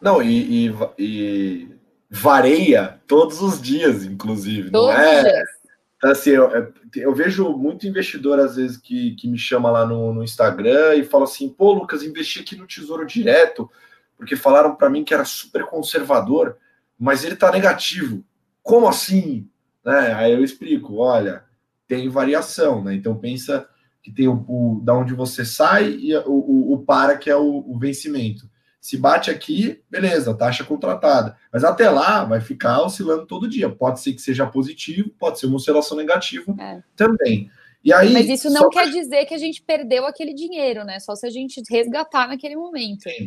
[0.00, 1.68] Não, e, e, e
[2.10, 4.70] vareia todos os dias, inclusive.
[4.70, 5.16] Todos não é?
[5.16, 5.48] os dias.
[5.96, 10.12] Então, assim, eu, eu, vejo muito investidor, às vezes, que, que me chama lá no,
[10.12, 13.70] no Instagram e fala assim: pô, Lucas, investi aqui no Tesouro Direto,
[14.16, 16.56] porque falaram para mim que era super conservador,
[16.98, 18.24] mas ele está negativo.
[18.64, 19.48] Como assim?
[19.84, 20.12] Né?
[20.14, 21.44] Aí eu explico: olha,
[21.92, 22.94] tem variação, né?
[22.94, 23.68] Então pensa
[24.02, 27.36] que tem o, o da onde você sai e o, o, o para, que é
[27.36, 28.50] o, o vencimento.
[28.80, 31.36] Se bate aqui, beleza, taxa contratada.
[31.52, 33.68] Mas até lá vai ficar oscilando todo dia.
[33.68, 36.82] Pode ser que seja positivo, pode ser uma oscilação negativa é.
[36.96, 37.50] também.
[37.84, 40.98] E aí, Mas isso não quer dizer que a gente perdeu aquele dinheiro, né?
[40.98, 43.02] Só se a gente resgatar naquele momento.
[43.02, 43.26] Sim.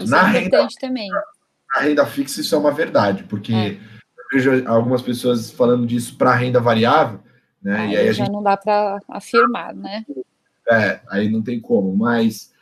[0.00, 1.08] Isso na é renda, também.
[1.74, 3.70] Na renda fixa, isso é uma verdade, porque é.
[3.72, 7.20] eu vejo algumas pessoas falando disso para renda variável,
[7.62, 7.80] né?
[7.80, 8.32] Aí e aí já gente...
[8.32, 10.04] não dá para afirmar, né?
[10.70, 11.96] É, aí não tem como.
[11.96, 12.52] Mas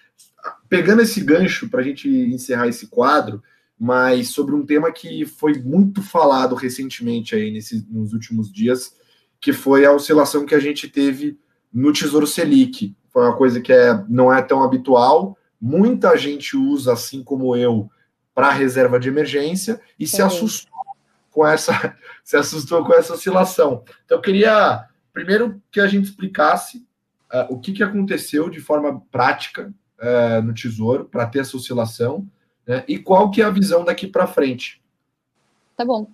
[0.69, 3.43] pegando esse gancho para a gente encerrar esse quadro,
[3.79, 8.97] mas sobre um tema que foi muito falado recentemente aí nesse, nos últimos dias,
[9.41, 11.39] que foi a oscilação que a gente teve
[11.73, 12.97] no Tesouro Selic.
[13.09, 17.89] Foi uma coisa que é, não é tão habitual, muita gente usa, assim como eu,
[18.35, 20.79] para reserva de emergência e se assustou
[21.31, 23.85] com essa se assustou com essa oscilação.
[24.05, 24.88] Então eu queria
[25.19, 26.87] primeiro que a gente explicasse
[27.33, 32.25] uh, o que, que aconteceu de forma prática uh, no Tesouro para ter essa oscilação,
[32.65, 32.85] né?
[32.87, 34.81] E qual que é a visão daqui para frente?
[35.77, 36.07] Tá bom.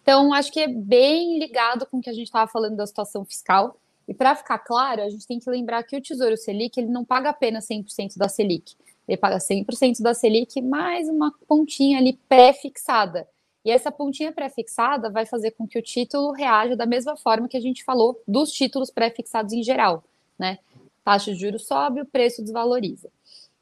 [0.00, 3.22] Então, acho que é bem ligado com o que a gente estava falando da situação
[3.22, 3.78] fiscal.
[4.08, 7.04] E para ficar claro, a gente tem que lembrar que o Tesouro Selic ele não
[7.04, 8.74] paga apenas 100% da Selic.
[9.06, 13.28] Ele paga 100% da Selic mais uma pontinha ali pré-fixada.
[13.64, 17.56] E essa pontinha pré-fixada vai fazer com que o título reaja da mesma forma que
[17.56, 20.04] a gente falou dos títulos pré-fixados em geral,
[20.38, 20.58] né?
[21.04, 23.10] Taxa de juros sobe, o preço desvaloriza.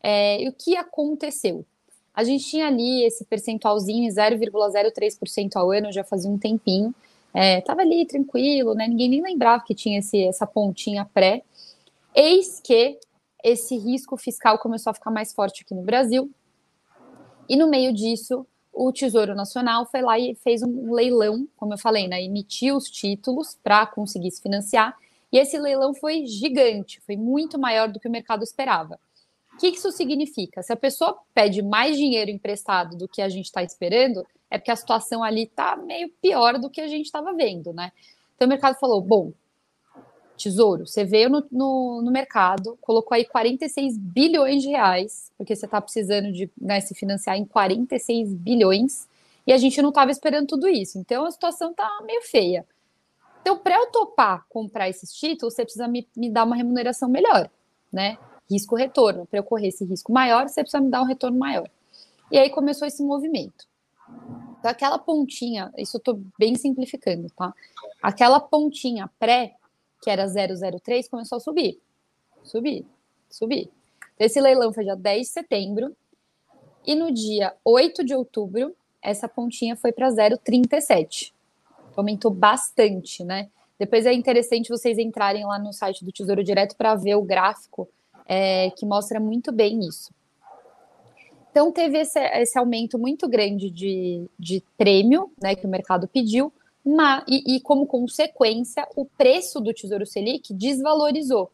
[0.02, 1.64] É, e o que aconteceu?
[2.14, 6.94] A gente tinha ali esse percentualzinho em 0,03% ao ano já fazia um tempinho.
[7.35, 8.88] É, ali tranquilo, né?
[8.88, 11.42] Ninguém nem lembrava que tinha esse, essa pontinha pré.
[12.14, 12.98] Eis que
[13.44, 16.30] esse risco fiscal começou a ficar mais forte aqui no Brasil.
[17.48, 21.78] E no meio disso, o Tesouro Nacional foi lá e fez um leilão, como eu
[21.78, 22.22] falei, né?
[22.22, 24.94] Emitiu os títulos para conseguir se financiar.
[25.32, 29.00] E esse leilão foi gigante, foi muito maior do que o mercado esperava.
[29.54, 30.62] O que isso significa?
[30.62, 34.70] Se a pessoa pede mais dinheiro emprestado do que a gente está esperando, é porque
[34.70, 37.90] a situação ali está meio pior do que a gente estava vendo, né?
[38.34, 39.32] Então o mercado falou: bom,
[40.37, 45.64] tesouro, você veio no, no, no mercado, colocou aí 46 bilhões de reais, porque você
[45.64, 49.09] está precisando de né, se financiar em 46 bilhões,
[49.46, 50.99] e a gente não estava esperando tudo isso.
[50.99, 52.66] Então a situação está meio feia.
[53.40, 57.49] Então, para eu topar comprar esses títulos, você precisa me, me dar uma remuneração melhor,
[57.92, 58.18] né?
[58.51, 59.27] risco-retorno.
[59.27, 61.68] Para eu correr esse risco maior, você precisa me dar um retorno maior.
[62.31, 63.66] E aí começou esse movimento.
[64.59, 67.53] Então, aquela pontinha, isso eu estou bem simplificando, tá?
[68.03, 69.55] Aquela pontinha pré,
[70.02, 71.80] que era 003, começou a subir.
[72.42, 72.87] Subir,
[73.30, 73.70] subir.
[74.18, 75.96] Esse leilão foi dia 10 de setembro.
[76.87, 81.32] E no dia 8 de outubro, essa pontinha foi para 0,37.
[81.96, 83.48] Aumentou bastante, né?
[83.78, 87.88] Depois é interessante vocês entrarem lá no site do Tesouro Direto para ver o gráfico
[88.26, 90.11] é, que mostra muito bem isso.
[91.50, 96.52] Então, teve esse, esse aumento muito grande de, de prêmio né, que o mercado pediu,
[96.87, 101.51] mas, e, e, como consequência, o preço do Tesouro Selic desvalorizou.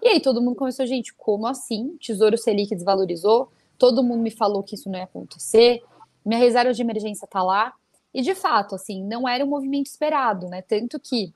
[0.00, 1.96] E aí todo mundo começou, gente, como assim?
[2.00, 3.48] Tesouro Selic desvalorizou?
[3.76, 5.82] Todo mundo me falou que isso não ia acontecer.
[6.24, 7.72] Minha reserva de emergência está lá.
[8.14, 10.62] E de fato, assim, não era um movimento esperado, né?
[10.62, 11.32] Tanto que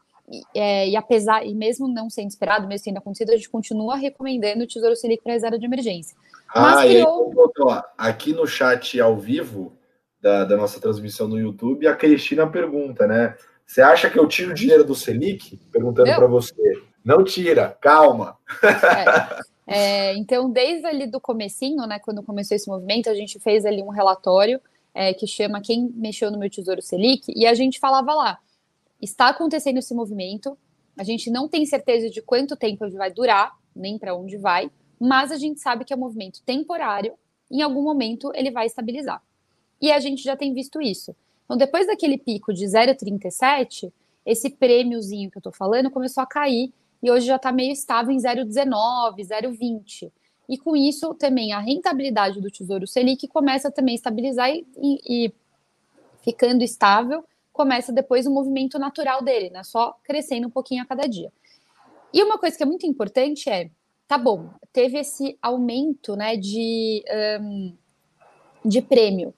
[0.55, 4.63] é, e apesar, e mesmo não sendo esperado, mesmo tendo acontecido, a gente continua recomendando
[4.63, 6.17] o Tesouro Selic para reserva de emergência.
[6.55, 7.33] Mas ah, criou...
[7.69, 9.73] aí, aqui no chat ao vivo
[10.27, 13.37] da, da, nossa transmissão no YouTube, a Cristina pergunta, né?
[13.65, 15.57] Você acha que eu tiro o dinheiro do Selic?
[15.71, 16.55] Perguntando para você.
[17.05, 18.37] Não tira, calma.
[19.69, 23.65] É, é, então, desde ali do comecinho, né, quando começou esse movimento, a gente fez
[23.65, 24.61] ali um relatório
[24.93, 28.39] é, que chama Quem Mexeu no Meu Tesouro Selic, e a gente falava lá,
[29.01, 30.59] está acontecendo esse movimento.
[30.99, 34.71] A gente não tem certeza de quanto tempo ele vai durar, nem para onde vai,
[34.99, 37.15] mas a gente sabe que é um movimento temporário.
[37.49, 39.23] Em algum momento ele vai estabilizar.
[39.81, 41.15] E a gente já tem visto isso.
[41.45, 43.93] Então, depois daquele pico de 0,37,
[44.25, 48.13] esse prêmiozinho que eu estou falando começou a cair e hoje já está meio estável
[48.13, 50.11] em 0,19, 0,20.
[50.49, 55.01] E com isso também a rentabilidade do Tesouro Selic começa também a estabilizar e, e,
[55.09, 55.33] e
[56.23, 57.25] ficando estável
[57.57, 59.65] começa depois o movimento natural dele, né?
[59.65, 61.33] Só crescendo um pouquinho a cada dia.
[62.13, 63.71] E uma coisa que é muito importante é,
[64.07, 67.03] tá bom, teve esse aumento, né, de,
[67.41, 67.75] um,
[68.65, 69.35] de prêmio,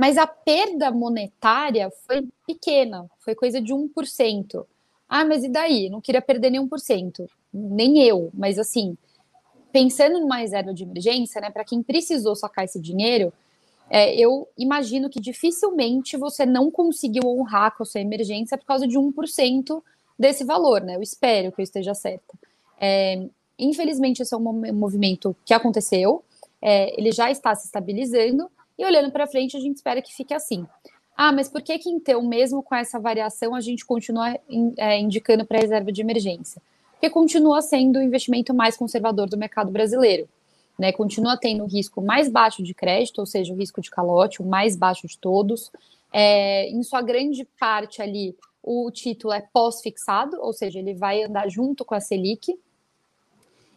[0.00, 4.64] mas a perda monetária foi pequena, foi coisa de 1%.
[5.06, 5.90] Ah, mas e daí?
[5.90, 7.28] Não queria perder nem 1%.
[7.52, 8.96] Nem eu, mas assim,
[9.70, 13.30] pensando numa reserva de emergência, né, para quem precisou sacar esse dinheiro,
[13.90, 18.88] é, eu imagino que dificilmente você não conseguiu honrar com a sua emergência por causa
[18.88, 19.82] de 1%
[20.18, 20.96] desse valor, né?
[20.96, 22.38] Eu espero que eu esteja certa.
[22.80, 23.22] É,
[23.58, 26.24] infelizmente, esse é um movimento que aconteceu,
[26.62, 30.34] é, ele já está se estabilizando, e olhando para frente, a gente espera que fique
[30.34, 30.66] assim.
[31.16, 34.98] Ah, mas por que que então, mesmo com essa variação, a gente continua in, é,
[34.98, 36.62] indicando para reserva de emergência?
[36.92, 40.28] Porque continua sendo o investimento mais conservador do mercado brasileiro
[40.80, 44.40] né, continua tendo o risco mais baixo de crédito, ou seja, o risco de calote,
[44.40, 45.70] o mais baixo de todos.
[46.10, 51.50] É, em sua grande parte ali, o título é pós-fixado, ou seja, ele vai andar
[51.50, 52.58] junto com a Selic.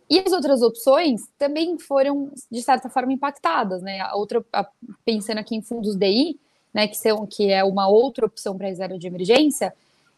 [0.09, 3.99] E as outras opções também foram, de certa forma, impactadas, né?
[4.01, 4.67] A outra, a,
[5.05, 6.39] pensando aqui em fundos DI,
[6.73, 9.73] né, que, são, que é uma outra opção para reserva de emergência,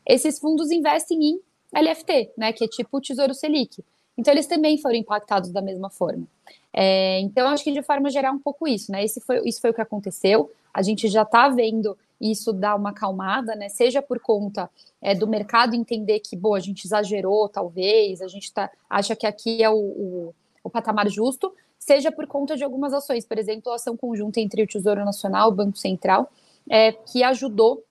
[0.06, 1.40] esses fundos investem em
[1.74, 3.84] LFT, né, que é tipo o Tesouro Selic.
[4.18, 6.26] Então, eles também foram impactados da mesma forma.
[6.72, 9.04] É, então, acho que de forma geral, um pouco isso, né?
[9.04, 10.50] Esse foi, isso foi o que aconteceu.
[10.74, 13.70] A gente já está vendo isso dar uma acalmada, né?
[13.70, 14.70] Seja por conta
[15.02, 19.28] é, do mercado entender que, bom, a gente exagerou, talvez, a gente tá, acha que
[19.28, 23.72] aqui é o, o, o patamar justo, seja por conta de algumas ações, por exemplo,
[23.72, 26.32] a ação conjunta entre o Tesouro Nacional e o Banco Central,
[26.70, 27.84] é, que ajudou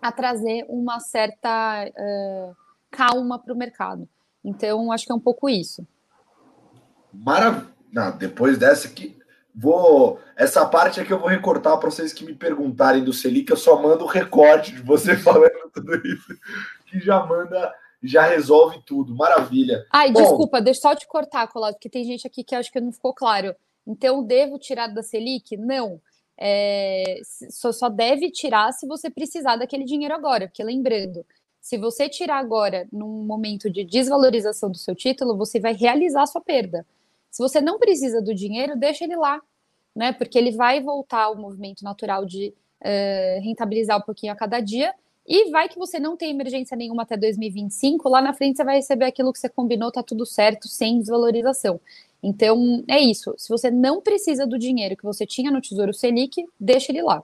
[0.00, 2.56] a trazer uma certa uh,
[2.90, 4.08] calma para o mercado.
[4.44, 5.86] Então, acho que é um pouco isso.
[7.12, 7.68] Maravilha.
[8.18, 9.17] Depois dessa aqui,
[9.60, 10.20] Vou.
[10.36, 13.56] Essa parte é que eu vou recortar para vocês que me perguntarem do Selic, eu
[13.56, 16.32] só mando o recorte de você falando tudo isso,
[16.86, 19.12] que já manda, já resolve tudo.
[19.16, 19.84] Maravilha.
[19.92, 22.80] Ai, Bom, desculpa, deixa só te cortar, Colado, porque tem gente aqui que acho que
[22.80, 23.52] não ficou claro.
[23.84, 25.56] Então, devo tirar da Selic?
[25.56, 26.00] Não.
[26.40, 31.26] É, só, só deve tirar se você precisar daquele dinheiro agora, porque lembrando,
[31.60, 36.26] se você tirar agora num momento de desvalorização do seu título, você vai realizar a
[36.26, 36.86] sua perda.
[37.28, 39.40] Se você não precisa do dinheiro, deixa ele lá,
[39.98, 40.12] né?
[40.12, 44.94] Porque ele vai voltar ao movimento natural de uh, rentabilizar um pouquinho a cada dia.
[45.26, 48.76] E vai que você não tem emergência nenhuma até 2025, lá na frente você vai
[48.76, 51.80] receber aquilo que você combinou, tá tudo certo, sem desvalorização.
[52.22, 53.34] Então, é isso.
[53.36, 57.22] Se você não precisa do dinheiro que você tinha no Tesouro Selic, deixa ele lá.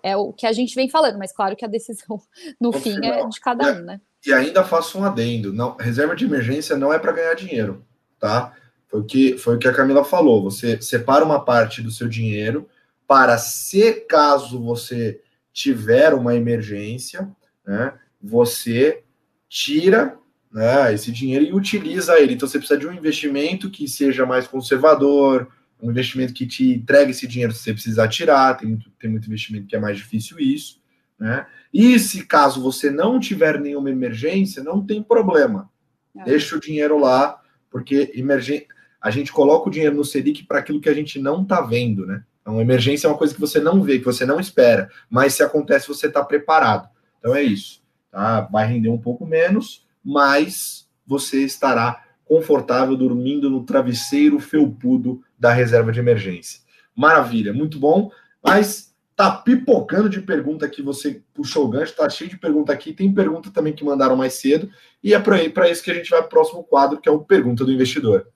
[0.00, 2.22] É o que a gente vem falando, mas claro que a decisão
[2.60, 3.12] no, no fim final.
[3.12, 4.00] é de cada um, né?
[4.24, 5.52] E ainda faço um adendo.
[5.52, 7.84] Não, reserva de emergência não é para ganhar dinheiro,
[8.20, 8.54] tá?
[8.88, 10.42] Foi o, que, foi o que a Camila falou.
[10.42, 12.68] Você separa uma parte do seu dinheiro
[13.06, 15.20] para, se caso você
[15.52, 17.28] tiver uma emergência,
[17.66, 19.02] né, você
[19.48, 20.16] tira
[20.50, 22.34] né, esse dinheiro e utiliza ele.
[22.34, 25.48] Então você precisa de um investimento que seja mais conservador,
[25.80, 28.56] um investimento que te entregue esse dinheiro se você precisar tirar.
[28.56, 30.80] Tem muito, tem muito investimento que é mais difícil isso.
[31.18, 31.46] Né?
[31.72, 35.70] E se caso você não tiver nenhuma emergência, não tem problema.
[36.16, 36.24] É.
[36.24, 40.80] Deixa o dinheiro lá, porque emergência a gente coloca o dinheiro no Selic para aquilo
[40.80, 42.24] que a gente não está vendo, né?
[42.40, 45.42] Então, emergência é uma coisa que você não vê, que você não espera, mas se
[45.42, 46.88] acontece, você está preparado.
[47.18, 47.82] Então é isso.
[48.10, 48.40] Tá?
[48.40, 55.92] Vai render um pouco menos, mas você estará confortável dormindo no travesseiro felpudo da reserva
[55.92, 56.60] de emergência.
[56.94, 58.10] Maravilha, muito bom.
[58.42, 62.92] Mas tá pipocando de pergunta aqui, você puxou o gancho, tá cheio de pergunta aqui.
[62.92, 64.70] Tem pergunta também que mandaram mais cedo,
[65.02, 67.20] e é para isso que a gente vai para o próximo quadro, que é o
[67.20, 68.28] Pergunta do Investidor.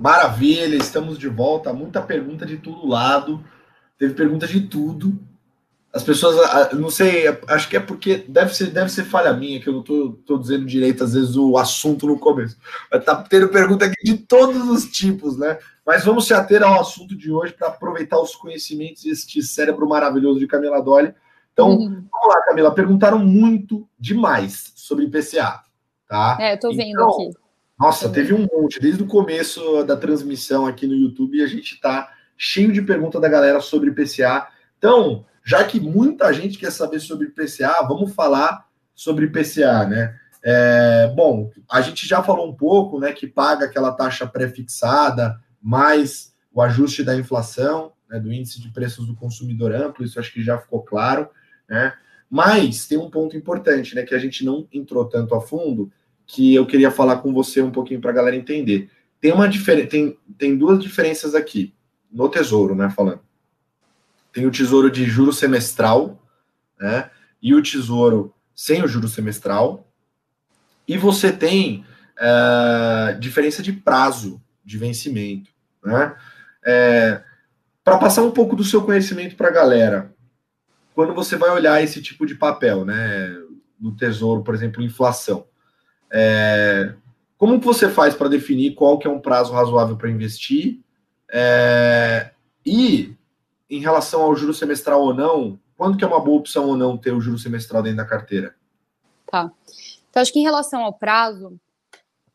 [0.00, 1.72] Maravilha, estamos de volta.
[1.72, 3.44] Muita pergunta de todo lado.
[3.98, 5.18] Teve pergunta de tudo.
[5.92, 9.68] As pessoas, não sei, acho que é porque deve ser, deve ser falha minha, que
[9.68, 12.56] eu não tô, tô dizendo direito, às vezes, o assunto no começo.
[12.92, 15.58] Mas tá tendo pergunta aqui de todos os tipos, né?
[15.86, 19.88] Mas vamos se ater ao assunto de hoje para aproveitar os conhecimentos e este cérebro
[19.88, 21.14] maravilhoso de Camila Dolly.
[21.54, 22.04] Então, uhum.
[22.12, 22.74] vamos lá, Camila.
[22.74, 25.62] Perguntaram muito demais sobre IPCA,
[26.06, 26.36] tá?
[26.38, 27.30] É, eu tô vendo então, aqui.
[27.78, 28.80] Nossa, teve um monte.
[28.80, 33.28] Desde o começo da transmissão aqui no YouTube, a gente está cheio de perguntas da
[33.28, 34.48] galera sobre IPCA.
[34.76, 40.18] Então, já que muita gente quer saber sobre IPCA, vamos falar sobre IPCA, né?
[40.42, 46.32] É, bom, a gente já falou um pouco, né, que paga aquela taxa pré-fixada, mais
[46.52, 50.42] o ajuste da inflação, né, do índice de preços do consumidor amplo, isso acho que
[50.42, 51.28] já ficou claro,
[51.68, 51.92] né?
[52.30, 55.90] Mas tem um ponto importante, né, que a gente não entrou tanto a fundo,
[56.28, 58.90] que eu queria falar com você um pouquinho para a galera entender.
[59.18, 61.74] Tem uma diferença, tem, tem duas diferenças aqui
[62.12, 62.90] no tesouro, né?
[62.90, 63.20] Falando.
[64.30, 66.22] Tem o tesouro de juro semestral,
[66.78, 67.10] né?
[67.42, 69.90] E o tesouro sem o juro semestral.
[70.86, 71.84] E você tem
[72.18, 75.50] é, diferença de prazo de vencimento,
[75.82, 76.14] né?
[76.64, 77.22] É,
[77.82, 80.14] para passar um pouco do seu conhecimento para a galera,
[80.94, 83.34] quando você vai olhar esse tipo de papel, né?
[83.78, 85.47] Do tesouro, por exemplo, inflação
[86.12, 86.94] é,
[87.36, 90.80] como que você faz para definir qual que é um prazo razoável para investir?
[91.30, 92.30] É,
[92.64, 93.14] e
[93.70, 96.96] em relação ao juro semestral ou não, quando que é uma boa opção ou não
[96.96, 98.54] ter o juro semestral dentro da carteira?
[99.30, 99.50] Tá.
[100.10, 101.58] Então, acho que em relação ao prazo,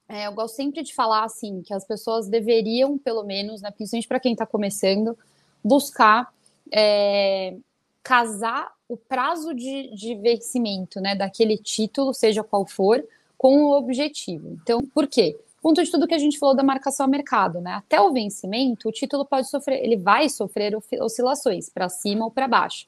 [0.07, 4.07] é, eu gosto sempre de falar assim, que as pessoas deveriam, pelo menos, né, principalmente
[4.07, 5.17] para quem está começando,
[5.63, 6.31] buscar
[6.71, 7.57] é,
[8.01, 13.03] casar o prazo de, de vencimento né, daquele título, seja qual for,
[13.43, 14.57] com o objetivo.
[14.61, 15.37] Então, por quê?
[15.61, 17.73] Ponto de tudo que a gente falou da marcação a mercado, né?
[17.73, 22.47] Até o vencimento, o título pode sofrer, ele vai sofrer oscilações para cima ou para
[22.47, 22.87] baixo.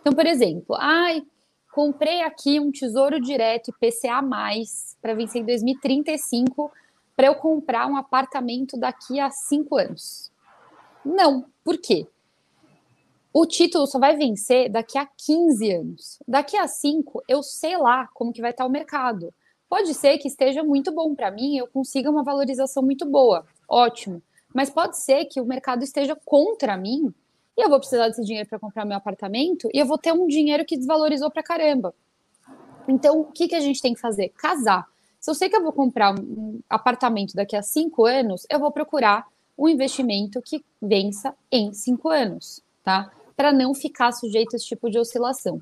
[0.00, 1.24] Então, por exemplo, ai,
[1.72, 4.22] comprei aqui um tesouro direto IPCA
[5.02, 6.70] para vencer em 2035
[7.16, 10.30] para eu comprar um apartamento daqui a cinco anos.
[11.04, 12.06] Não, por quê?
[13.32, 16.18] O título só vai vencer daqui a 15 anos.
[16.28, 19.34] Daqui a 5, eu sei lá como que vai estar o mercado.
[19.68, 24.22] Pode ser que esteja muito bom para mim, eu consiga uma valorização muito boa, ótimo.
[24.54, 27.12] Mas pode ser que o mercado esteja contra mim
[27.56, 30.26] e eu vou precisar desse dinheiro para comprar meu apartamento e eu vou ter um
[30.26, 31.94] dinheiro que desvalorizou para caramba.
[32.88, 34.28] Então, o que, que a gente tem que fazer?
[34.30, 34.86] Casar.
[35.18, 38.70] Se eu sei que eu vou comprar um apartamento daqui a cinco anos, eu vou
[38.70, 39.26] procurar
[39.58, 43.10] um investimento que vença em cinco anos, tá?
[43.36, 45.60] Para não ficar sujeito a esse tipo de oscilação.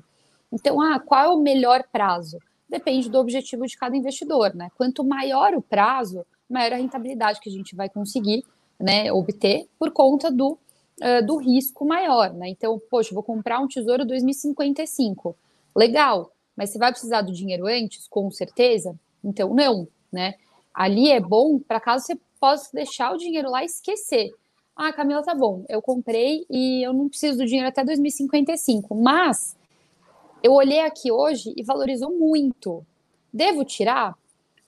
[0.51, 2.37] Então, ah, qual é o melhor prazo?
[2.75, 4.69] Depende do objetivo de cada investidor, né?
[4.77, 8.43] Quanto maior o prazo, maior a rentabilidade que a gente vai conseguir
[8.79, 10.57] né, obter por conta do,
[11.01, 12.49] uh, do risco maior, né?
[12.49, 15.35] Então, poxa, vou comprar um tesouro 2055.
[15.75, 18.95] Legal, mas você vai precisar do dinheiro antes, com certeza?
[19.23, 20.35] Então, não, né?
[20.73, 24.31] Ali é bom para caso você possa deixar o dinheiro lá e esquecer.
[24.75, 29.55] Ah, Camila, tá bom, eu comprei e eu não preciso do dinheiro até 2055, mas
[30.45, 32.85] eu olhei aqui hoje e valorizou muito.
[33.33, 34.15] Devo tirar?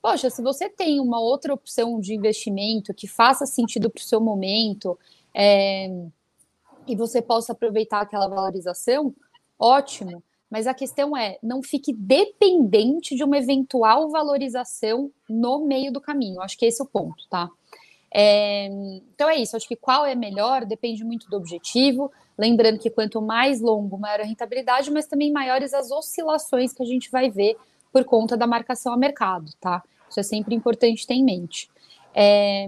[0.01, 4.19] Poxa, se você tem uma outra opção de investimento que faça sentido para o seu
[4.19, 4.97] momento
[5.35, 5.87] é,
[6.87, 9.13] e você possa aproveitar aquela valorização,
[9.59, 10.23] ótimo.
[10.49, 16.41] Mas a questão é, não fique dependente de uma eventual valorização no meio do caminho.
[16.41, 17.51] Acho que esse é o ponto, tá?
[18.11, 18.65] É,
[19.13, 19.55] então é isso.
[19.55, 22.11] Acho que qual é melhor depende muito do objetivo.
[22.37, 26.85] Lembrando que quanto mais longo, maior a rentabilidade, mas também maiores as oscilações que a
[26.85, 27.57] gente vai ver
[27.91, 29.83] por conta da marcação a mercado, tá?
[30.09, 31.69] Isso é sempre importante ter em mente.
[32.13, 32.67] É...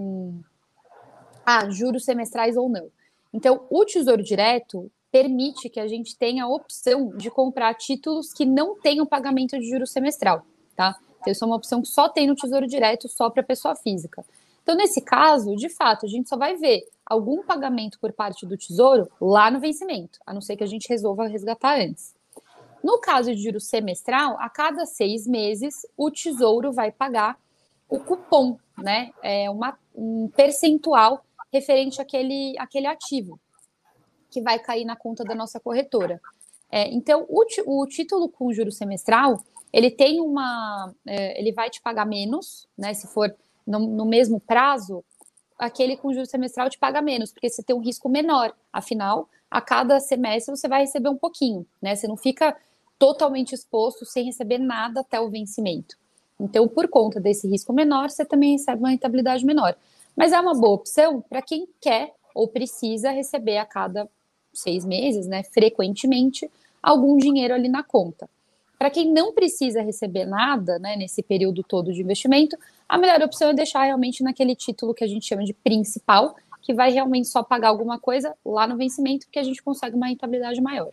[1.46, 2.88] Ah, juros semestrais ou não.
[3.32, 8.46] Então, o Tesouro Direto, permite que a gente tenha a opção de comprar títulos que
[8.46, 10.44] não tenham pagamento de juros semestral,
[10.76, 10.96] tá?
[11.20, 14.24] Então, isso é uma opção que só tem no Tesouro Direto, só para pessoa física.
[14.70, 18.56] Então, nesse caso, de fato, a gente só vai ver algum pagamento por parte do
[18.56, 22.14] Tesouro lá no vencimento, a não ser que a gente resolva resgatar antes.
[22.80, 27.36] No caso de juros semestral, a cada seis meses, o Tesouro vai pagar
[27.88, 29.10] o cupom, né?
[29.24, 33.40] É uma, um percentual referente àquele, àquele ativo
[34.30, 36.20] que vai cair na conta da nossa corretora.
[36.70, 39.42] É, então, o, o, título com juro semestral,
[39.72, 40.94] ele tem uma.
[41.04, 42.94] É, ele vai te pagar menos, né?
[42.94, 43.34] Se for
[43.66, 45.04] no, no, mesmo prazo,
[45.58, 48.54] aquele com juro semestral te paga menos, porque você tem um risco menor.
[48.72, 51.94] Afinal, a cada semestre você vai receber um pouquinho, né?
[51.94, 52.56] Você não fica
[52.98, 55.96] totalmente exposto sem receber nada até o vencimento.
[56.38, 59.76] Então, por conta desse risco menor, você também recebe uma rentabilidade menor.
[60.16, 64.08] Mas é uma boa opção para quem quer ou precisa receber a cada
[64.52, 66.50] seis meses, né, frequentemente,
[66.82, 68.28] algum dinheiro ali na conta.
[68.80, 72.56] Para quem não precisa receber nada, né, nesse período todo de investimento,
[72.88, 76.72] a melhor opção é deixar realmente naquele título que a gente chama de principal, que
[76.72, 80.62] vai realmente só pagar alguma coisa lá no vencimento, que a gente consegue uma rentabilidade
[80.62, 80.92] maior.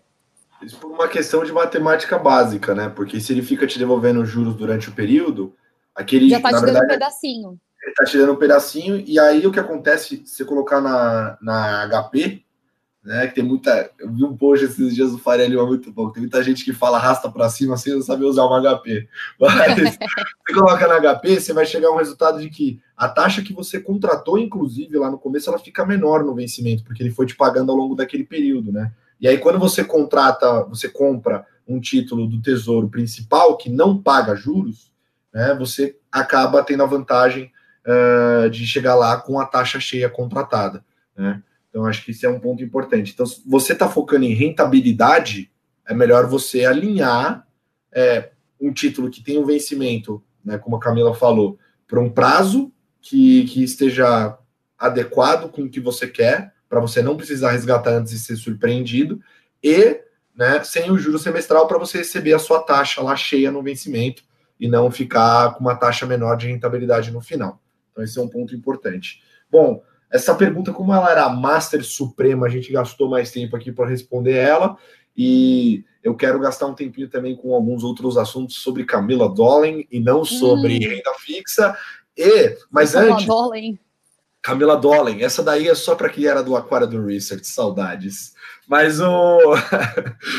[0.61, 2.89] Isso por uma questão de matemática básica, né?
[2.89, 5.55] Porque se ele fica te devolvendo juros durante o período,
[5.95, 6.29] aquele.
[6.29, 7.57] Já tá te dando um pedacinho.
[7.81, 11.37] Ele tá te dando um pedacinho, e aí o que acontece, se você colocar na,
[11.41, 12.43] na HP,
[13.07, 13.25] né?
[13.25, 13.89] Que tem muita.
[13.97, 16.11] Eu vi um post esses dias do Faria Lima muito bom.
[16.11, 19.07] Tem muita gente que fala arrasta para cima sem saber usar uma HP.
[19.39, 23.41] Mas você coloca na HP, você vai chegar a um resultado de que a taxa
[23.41, 27.25] que você contratou, inclusive, lá no começo, ela fica menor no vencimento, porque ele foi
[27.25, 28.91] te pagando ao longo daquele período, né?
[29.21, 34.35] E aí, quando você contrata, você compra um título do Tesouro Principal que não paga
[34.35, 34.91] juros,
[35.33, 35.55] né?
[35.57, 37.53] Você acaba tendo a vantagem
[37.85, 40.83] uh, de chegar lá com a taxa cheia contratada,
[41.15, 41.41] né?
[41.77, 43.13] Então, acho que isso é um ponto importante.
[43.13, 45.51] Então, se você está focando em rentabilidade,
[45.87, 47.47] é melhor você alinhar
[47.93, 52.71] é, um título que tem um vencimento, né, como a Camila falou, para um prazo
[52.99, 54.39] que, que esteja
[54.75, 59.21] adequado com o que você quer, para você não precisar resgatar antes de ser surpreendido,
[59.63, 60.01] e
[60.35, 64.23] né, sem o juro semestral para você receber a sua taxa lá cheia no vencimento
[64.59, 67.61] e não ficar com uma taxa menor de rentabilidade no final.
[67.91, 69.21] Então, esse é um ponto importante.
[69.51, 73.89] Bom, essa pergunta, como ela era Master Suprema, a gente gastou mais tempo aqui para
[73.89, 74.77] responder ela.
[75.15, 79.99] E eu quero gastar um tempinho também com alguns outros assuntos sobre Camila Dollen e
[79.99, 80.89] não sobre hum.
[80.89, 81.75] renda fixa.
[82.15, 83.25] E, mas Camila antes.
[83.25, 83.79] Dollen.
[84.41, 88.33] Camila Dollen, essa daí é só para quem era do Aquário do Research, saudades.
[88.67, 89.55] Mas o.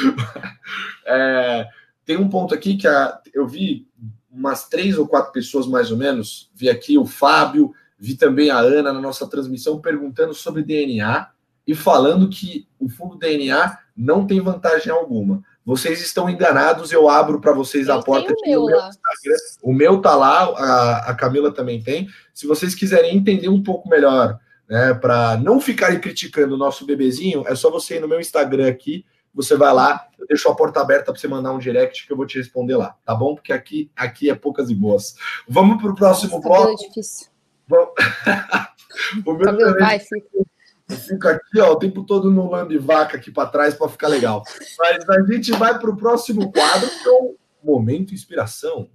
[1.04, 1.66] é,
[2.06, 3.86] tem um ponto aqui que a, eu vi
[4.30, 6.50] umas três ou quatro pessoas mais ou menos.
[6.54, 11.28] Vi aqui o Fábio, Vi também a Ana na nossa transmissão perguntando sobre DNA
[11.66, 15.42] e falando que o fundo DNA não tem vantagem alguma.
[15.66, 19.36] Vocês estão enganados, eu abro para vocês eu a porta aqui no meu Instagram.
[19.62, 22.08] O meu tá lá, a, a Camila também tem.
[22.32, 27.44] Se vocês quiserem entender um pouco melhor, né, para não ficarem criticando o nosso bebezinho,
[27.46, 30.80] é só você ir no meu Instagram aqui, você vai lá, eu deixo a porta
[30.80, 33.34] aberta para você mandar um direct que eu vou te responder lá, tá bom?
[33.34, 35.14] Porque aqui, aqui é poucas e boas.
[35.46, 36.70] Vamos para o próximo Nossa, bloco.
[36.70, 37.28] É difícil.
[37.68, 37.92] Bom,
[39.26, 40.00] o meu também vai,
[40.88, 44.08] fica aqui ó, o tempo todo no lando de vaca aqui para trás para ficar
[44.08, 44.42] legal.
[44.78, 48.88] Mas a gente vai para o próximo quadro, que é o Momento Inspiração.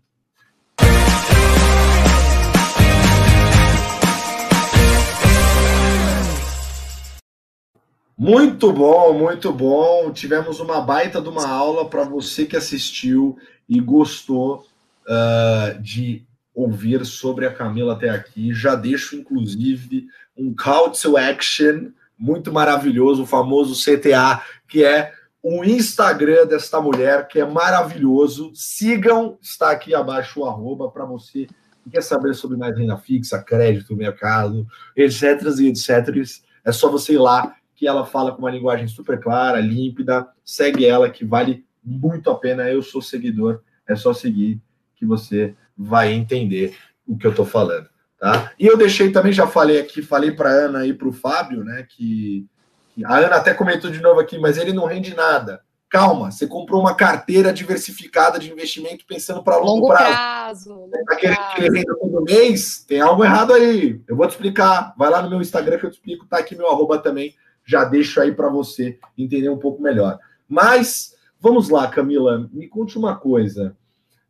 [8.17, 10.11] Muito bom, muito bom.
[10.11, 13.37] Tivemos uma baita de uma aula para você que assistiu
[13.69, 14.65] e gostou
[15.05, 18.53] uh, de ouvir sobre a Camila até aqui.
[18.53, 25.63] Já deixo, inclusive, um call to action muito maravilhoso, o famoso CTA, que é o
[25.63, 28.51] Instagram desta mulher, que é maravilhoso.
[28.53, 31.47] Sigam, está aqui abaixo o arroba para você
[31.83, 35.41] que quer saber sobre mais renda fixa, crédito, mercado, etc.
[35.59, 36.15] etc.
[36.63, 40.27] É só você ir lá, que ela fala com uma linguagem super clara, límpida.
[40.45, 42.69] Segue ela, que vale muito a pena.
[42.69, 44.61] Eu sou seguidor, é só seguir
[44.95, 46.75] que você vai entender
[47.07, 47.87] o que eu estou falando.
[48.19, 48.51] Tá?
[48.57, 51.63] E eu deixei também, já falei aqui, falei para a Ana e para o Fábio,
[51.63, 51.85] né?
[51.89, 52.47] Que,
[52.89, 55.61] que a Ana até comentou de novo aqui, mas ele não rende nada.
[55.89, 60.89] Calma, você comprou uma carteira diversificada de investimento pensando para longo, longo, prazo.
[60.89, 62.83] prazo tá querendo renda todo mês?
[62.87, 64.01] Tem algo errado aí.
[64.07, 64.95] Eu vou te explicar.
[64.97, 66.25] Vai lá no meu Instagram que eu te explico.
[66.25, 67.35] Tá aqui meu arroba também.
[67.63, 70.17] Já deixo aí para você entender um pouco melhor.
[70.49, 72.49] Mas vamos lá, Camila.
[72.51, 73.77] Me conte uma coisa.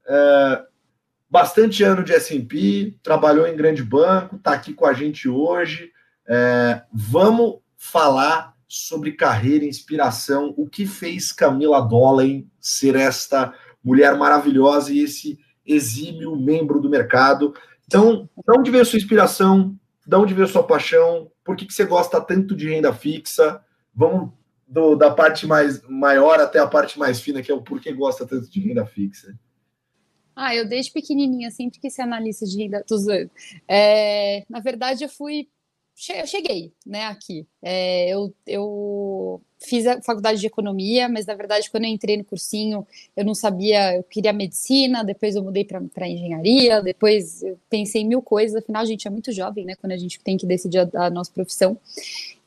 [0.05, 0.63] É,
[1.33, 5.91] bastante ano de S&P, trabalhou em grande banco, está aqui com a gente hoje.
[6.27, 13.51] É, vamos falar sobre carreira, inspiração, o que fez Camila Dollen ser esta
[13.83, 17.55] mulher maravilhosa e esse exímio membro do mercado.
[17.87, 19.75] Então, de onde veio sua inspiração?
[20.05, 21.31] De onde veio sua paixão?
[21.43, 23.59] Por que, que você gosta tanto de renda fixa?
[23.91, 24.29] Vamos
[24.67, 28.23] do, da parte mais maior até a parte mais fina, que é o porquê gosta
[28.23, 29.35] tanto de renda fixa.
[30.35, 32.83] Ah, eu desde pequenininha sempre quis ser analista de renda.
[33.67, 35.47] É, na verdade, eu fui
[36.15, 37.45] eu cheguei, né, aqui.
[37.61, 42.25] É, eu, eu fiz a faculdade de economia, mas na verdade, quando eu entrei no
[42.25, 48.01] cursinho, eu não sabia, eu queria medicina, depois eu mudei para engenharia, depois eu pensei
[48.01, 50.47] em mil coisas, afinal, a gente é muito jovem, né, quando a gente tem que
[50.47, 51.77] decidir a, a nossa profissão.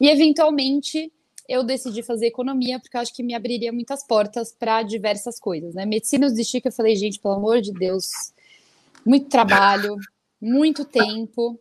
[0.00, 1.10] E eventualmente
[1.48, 5.74] eu decidi fazer economia, porque eu acho que me abriria muitas portas para diversas coisas,
[5.74, 5.84] né?
[5.86, 8.32] Medicina eu desisti, que eu falei, gente, pelo amor de Deus,
[9.04, 9.96] muito trabalho,
[10.40, 11.58] muito tempo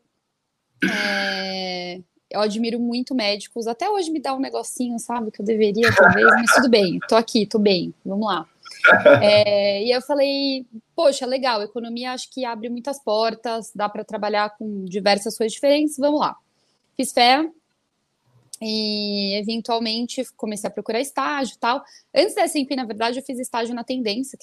[0.83, 3.67] é, eu admiro muito médicos.
[3.67, 5.31] Até hoje me dá um negocinho, sabe?
[5.31, 8.47] Que eu deveria, talvez, mas tudo bem, tô aqui, tô bem, vamos lá.
[9.21, 10.65] É, e eu falei,
[10.95, 15.97] poxa, legal, economia acho que abre muitas portas, dá para trabalhar com diversas coisas diferentes,
[15.97, 16.35] vamos lá.
[16.95, 17.49] Fiz fé
[18.67, 21.83] e eventualmente comecei a procurar estágio e tal.
[22.13, 24.39] Antes da S&P, na verdade, eu fiz estágio na Tendência,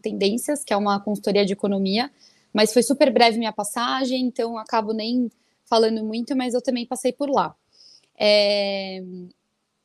[0.00, 2.10] Tendências, que é uma consultoria de economia,
[2.54, 5.30] mas foi super breve minha passagem, então acabo nem
[5.66, 7.54] falando muito, mas eu também passei por lá.
[8.18, 9.02] É...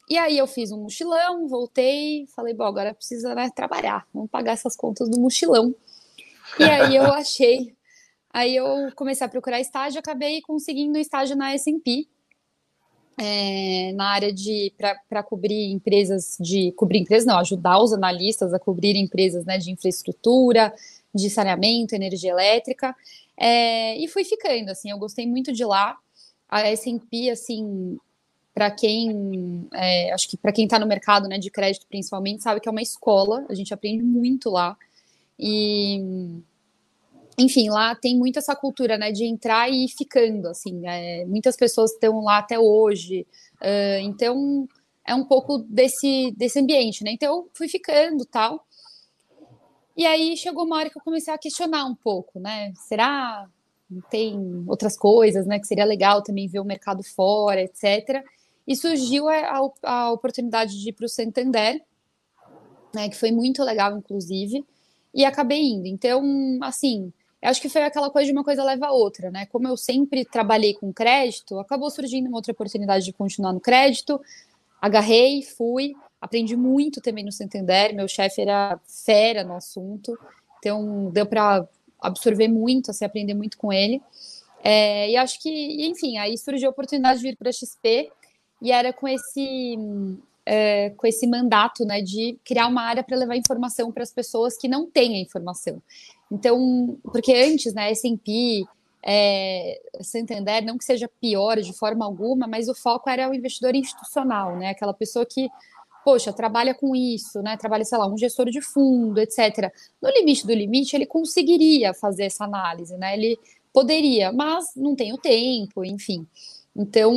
[0.10, 4.54] E aí eu fiz um mochilão, voltei, falei, bom, agora precisa né, trabalhar, vamos pagar
[4.54, 5.76] essas contas do mochilão.
[6.58, 7.76] E aí eu achei,
[8.30, 8.66] aí eu
[8.96, 12.08] comecei a procurar estágio, acabei conseguindo estágio na S&P,
[13.24, 14.74] é, na área de
[15.08, 19.70] para cobrir empresas de cobrir empresas não ajudar os analistas a cobrir empresas né, de
[19.70, 20.74] infraestrutura
[21.14, 22.96] de saneamento energia elétrica
[23.44, 25.98] é, e fui ficando, assim, eu gostei muito de lá.
[26.48, 27.98] A S&P, assim,
[28.54, 32.60] para quem, é, acho que para quem está no mercado, né, de crédito principalmente, sabe
[32.60, 34.78] que é uma escola, a gente aprende muito lá.
[35.40, 36.40] E,
[37.44, 41.56] enfim, lá tem muito essa cultura, né, de entrar e ir ficando, assim, é, muitas
[41.56, 43.26] pessoas estão lá até hoje,
[43.62, 44.68] uh, então
[45.06, 48.66] é um pouco desse, desse ambiente, né, então eu fui ficando tal,
[49.96, 52.74] e aí chegou uma hora que eu comecei a questionar um pouco, né?
[52.76, 53.48] Será
[54.10, 55.60] tem outras coisas, né?
[55.60, 58.24] Que seria legal também ver o mercado fora, etc.
[58.66, 61.82] E surgiu a, a oportunidade de ir para o Santander,
[62.96, 63.10] né?
[63.10, 64.66] Que foi muito legal, inclusive,
[65.14, 65.88] e acabei indo.
[65.88, 66.24] Então,
[66.62, 67.12] assim,
[67.42, 69.46] eu acho que foi aquela coisa de uma coisa leva a outra, né?
[69.48, 74.22] Como eu sempre trabalhei com crédito, acabou surgindo uma outra oportunidade de continuar no crédito.
[74.82, 80.16] Agarrei, fui, Aprendi muito também no Santander, meu chefe era fera no assunto,
[80.60, 81.68] então deu para
[82.00, 84.00] absorver muito, assim, aprender muito com ele.
[84.64, 85.50] É, e acho que,
[85.88, 88.12] enfim, aí surgiu a oportunidade de vir para a XP
[88.62, 89.76] e era com esse
[90.46, 94.58] é, com esse mandato, né, de criar uma área para levar informação para as pessoas
[94.58, 95.82] que não têm a informação.
[96.32, 98.66] Então, porque antes, né, S&P,
[99.04, 103.76] é, Santander, não que seja pior de forma alguma, mas o foco era o investidor
[103.76, 105.50] institucional, né, aquela pessoa que
[106.04, 107.56] poxa, trabalha com isso, né?
[107.58, 109.72] Trabalha, sei lá, um gestor de fundo, etc.
[110.02, 113.16] No limite do limite, ele conseguiria fazer essa análise, né?
[113.16, 113.38] Ele
[113.72, 116.28] poderia, mas não tem o tempo, enfim.
[116.76, 117.14] Então,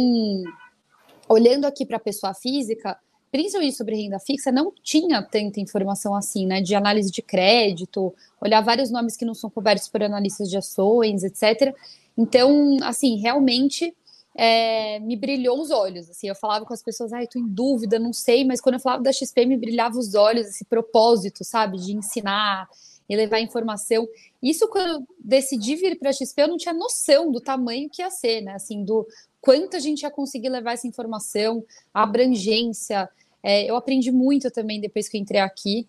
[1.28, 2.98] olhando aqui para a pessoa física,
[3.34, 6.60] principalmente sobre renda fixa, não tinha tanta informação assim, né?
[6.60, 11.24] De análise de crédito, olhar vários nomes que não são cobertos por analistas de ações,
[11.24, 11.74] etc.
[12.16, 13.92] Então, assim, realmente
[14.36, 16.08] é, me brilhou os olhos.
[16.08, 18.80] Assim, eu falava com as pessoas, ai, tô em dúvida, não sei, mas quando eu
[18.80, 22.68] falava da XP, me brilhava os olhos, esse propósito, sabe, de ensinar
[23.08, 24.06] e levar informação.
[24.40, 28.00] Isso quando eu decidi vir para a XP, eu não tinha noção do tamanho que
[28.00, 28.52] ia ser, né?
[28.52, 29.04] Assim, do
[29.40, 33.10] quanto a gente ia conseguir levar essa informação, a abrangência.
[33.44, 35.86] É, eu aprendi muito também depois que eu entrei aqui.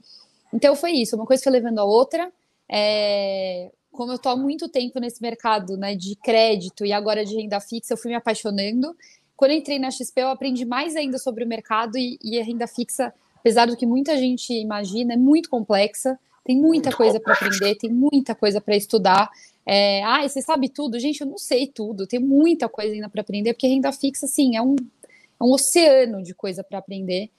[0.54, 2.30] Então foi isso, uma coisa foi levando a outra.
[2.70, 7.34] É, como eu estou há muito tempo nesse mercado né, de crédito e agora de
[7.34, 8.94] renda fixa, eu fui me apaixonando.
[9.38, 12.68] Quando entrei na XP, eu aprendi mais ainda sobre o mercado e, e a renda
[12.68, 16.20] fixa, apesar do que muita gente imagina, é muito complexa.
[16.44, 19.30] Tem muita coisa para aprender, tem muita coisa para estudar.
[19.66, 21.00] É, ah, você sabe tudo?
[21.00, 24.56] Gente, eu não sei tudo, tem muita coisa ainda para aprender, porque renda fixa, assim,
[24.56, 27.32] é um, é um oceano de coisa para aprender.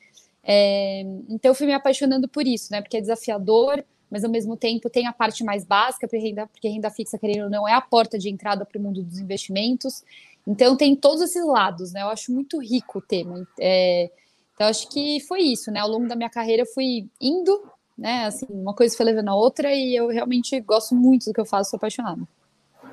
[0.48, 2.80] É, então, eu fui me apaixonando por isso, né?
[2.80, 6.68] Porque é desafiador, mas ao mesmo tempo tem a parte mais básica, porque renda, porque
[6.68, 10.04] renda fixa, querendo ou não, é a porta de entrada para o mundo dos investimentos.
[10.46, 12.02] Então tem todos esses lados, né?
[12.02, 13.46] Eu acho muito rico o tema.
[13.58, 14.08] É,
[14.54, 15.80] então acho que foi isso, né?
[15.80, 17.64] Ao longo da minha carreira eu fui indo,
[17.98, 18.26] né?
[18.26, 21.46] Assim, uma coisa foi levando a outra e eu realmente gosto muito do que eu
[21.46, 22.22] faço, sou apaixonada.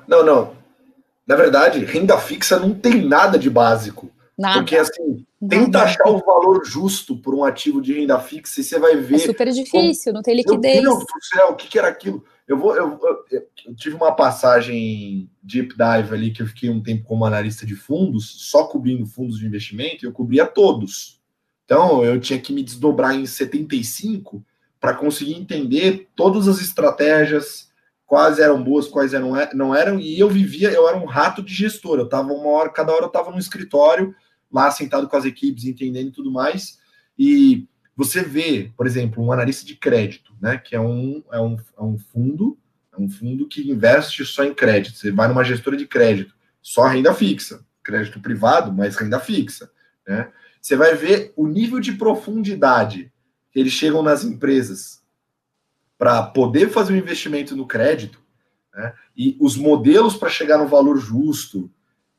[0.08, 0.56] Não, não.
[1.26, 4.10] Na verdade, renda fixa não tem nada de básico.
[4.36, 4.58] Nada.
[4.58, 8.78] Porque assim, tenta achar o valor justo por um ativo de renda fixa e você
[8.78, 9.16] vai ver.
[9.16, 10.14] É super difícil, como...
[10.16, 10.82] não tem liquidez.
[10.82, 12.24] Meu Deus do céu, o que, que era aquilo?
[12.46, 16.82] Eu vou, eu, eu, eu, tive uma passagem deep dive ali que eu fiquei um
[16.82, 21.20] tempo como analista de fundos, só cobrindo fundos de investimento, e eu cobria todos.
[21.64, 24.44] Então eu tinha que me desdobrar em 75
[24.78, 27.70] para conseguir entender todas as estratégias,
[28.04, 31.54] quais eram boas, quais eram, não eram, e eu vivia, eu era um rato de
[31.54, 31.98] gestor.
[31.98, 34.14] Eu tava uma hora, cada hora eu estava no escritório
[34.54, 36.78] lá sentado com as equipes, entendendo e tudo mais.
[37.18, 40.56] E você vê, por exemplo, um analista de crédito, né?
[40.56, 42.56] Que é um, é um, é um fundo,
[42.96, 44.96] é um fundo que investe só em crédito.
[44.96, 46.32] Você vai numa gestora de crédito,
[46.62, 49.68] só renda fixa, crédito privado, mas renda fixa,
[50.06, 50.30] né?
[50.62, 53.12] Você vai ver o nível de profundidade
[53.50, 55.02] que eles chegam nas empresas
[55.98, 58.20] para poder fazer um investimento no crédito,
[58.72, 58.94] né?
[59.16, 61.70] E os modelos para chegar no valor justo,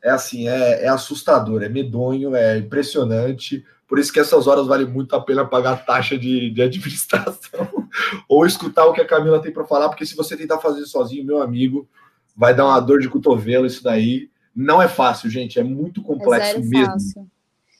[0.06, 3.66] é assim, é, é assustador, é medonho, é impressionante.
[3.88, 7.89] Por isso que essas horas vale muito a pena pagar taxa de, de administração
[8.30, 11.26] ou escutar o que a Camila tem para falar, porque se você tentar fazer sozinho,
[11.26, 11.89] meu amigo,
[12.38, 14.30] vai dar uma dor de cotovelo isso daí.
[14.56, 16.86] Não é fácil, gente, é muito complexo é mesmo.
[16.86, 17.28] Fácil.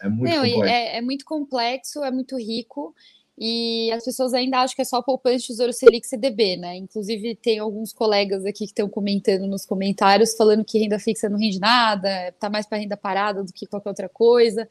[0.02, 0.64] É muito Não, complexo.
[0.64, 2.96] É, é muito complexo, é muito rico.
[3.38, 6.78] E as pessoas ainda acham que é só poupante Tesouro Selic CDB, né?
[6.78, 11.38] Inclusive, tem alguns colegas aqui que estão comentando nos comentários, falando que renda fixa não
[11.38, 14.70] rende nada, tá mais para renda parada do que qualquer outra coisa.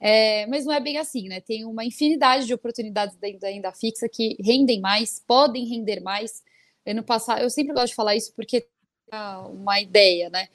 [0.00, 1.40] É, mas não é bem assim, né?
[1.40, 6.42] Tem uma infinidade de oportunidades dentro da renda fixa que rendem mais, podem render mais.
[6.86, 8.66] Ano passado, eu sempre gosto de falar isso porque
[9.10, 9.16] é
[9.48, 10.48] uma ideia, né?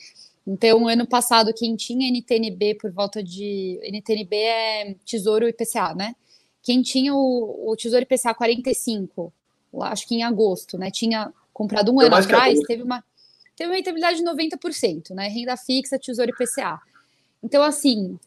[0.47, 3.79] Então, ano passado, quem tinha NTNB por volta de.
[3.83, 6.15] NTNB é Tesouro IPCA, né?
[6.69, 9.33] Quem tinha o, o Tesouro IPCA 45,
[9.81, 10.91] acho que em agosto, né?
[10.91, 13.03] Tinha comprado um ano atrás, teve uma,
[13.55, 15.29] teve uma rentabilidade de 90%, né?
[15.29, 16.79] Renda fixa, Tesouro IPCA.
[17.41, 18.19] Então, assim.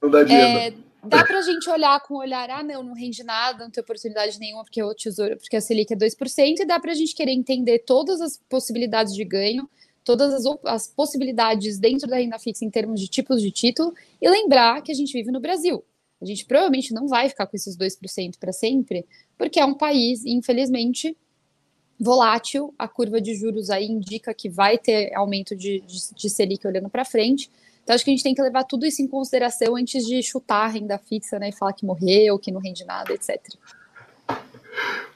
[0.00, 0.58] Não dá dinheiro.
[0.58, 0.72] É,
[1.06, 3.82] dá para a gente olhar com o olhar, ah, não, não rende nada, não tem
[3.82, 7.14] oportunidade nenhuma, porque o tesouro, porque a Selic é 2%, e dá para a gente
[7.14, 9.68] querer entender todas as possibilidades de ganho,
[10.02, 14.30] todas as, as possibilidades dentro da renda fixa em termos de tipos de título, e
[14.30, 15.84] lembrar que a gente vive no Brasil.
[16.20, 19.06] A gente provavelmente não vai ficar com esses 2% para sempre,
[19.38, 21.16] porque é um país, infelizmente,
[21.98, 22.74] volátil.
[22.78, 26.90] A curva de juros aí indica que vai ter aumento de, de, de Selic olhando
[26.90, 27.50] para frente.
[27.82, 30.64] Então, acho que a gente tem que levar tudo isso em consideração antes de chutar
[30.64, 33.40] a renda fixa né, e falar que morreu, que não rende nada, etc.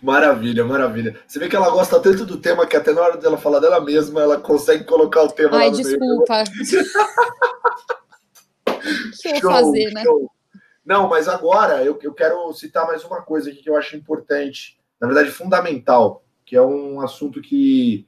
[0.03, 1.19] Maravilha, maravilha.
[1.27, 3.81] Você vê que ela gosta tanto do tema que até na hora dela falar dela
[3.81, 6.45] mesma, ela consegue colocar o tema Ai, lá no desculpa.
[6.57, 6.85] meio.
[9.23, 10.03] que eu vou fazer, né?
[10.03, 10.31] Show.
[10.85, 14.79] Não, mas agora eu, eu quero citar mais uma coisa aqui que eu acho importante,
[15.01, 18.07] na verdade fundamental, que é um assunto que,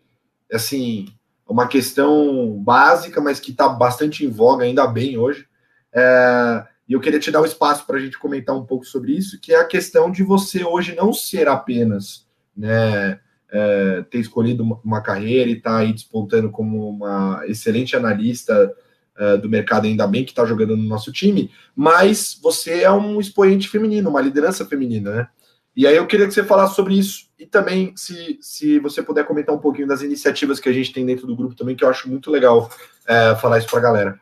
[0.52, 1.06] assim,
[1.48, 5.48] é uma questão básica, mas que está bastante em voga, ainda bem hoje.
[5.92, 9.12] É, e eu queria te dar um espaço para a gente comentar um pouco sobre
[9.12, 13.18] isso, que é a questão de você hoje não ser apenas, né,
[13.50, 18.72] é, ter escolhido uma carreira e estar tá aí despontando como uma excelente analista
[19.18, 23.20] uh, do mercado, ainda bem que está jogando no nosso time, mas você é um
[23.20, 25.28] expoente feminino, uma liderança feminina, né?
[25.76, 29.26] E aí eu queria que você falasse sobre isso e também se, se você puder
[29.26, 31.88] comentar um pouquinho das iniciativas que a gente tem dentro do grupo também, que eu
[31.90, 32.70] acho muito legal
[33.06, 34.20] é, falar isso para a galera.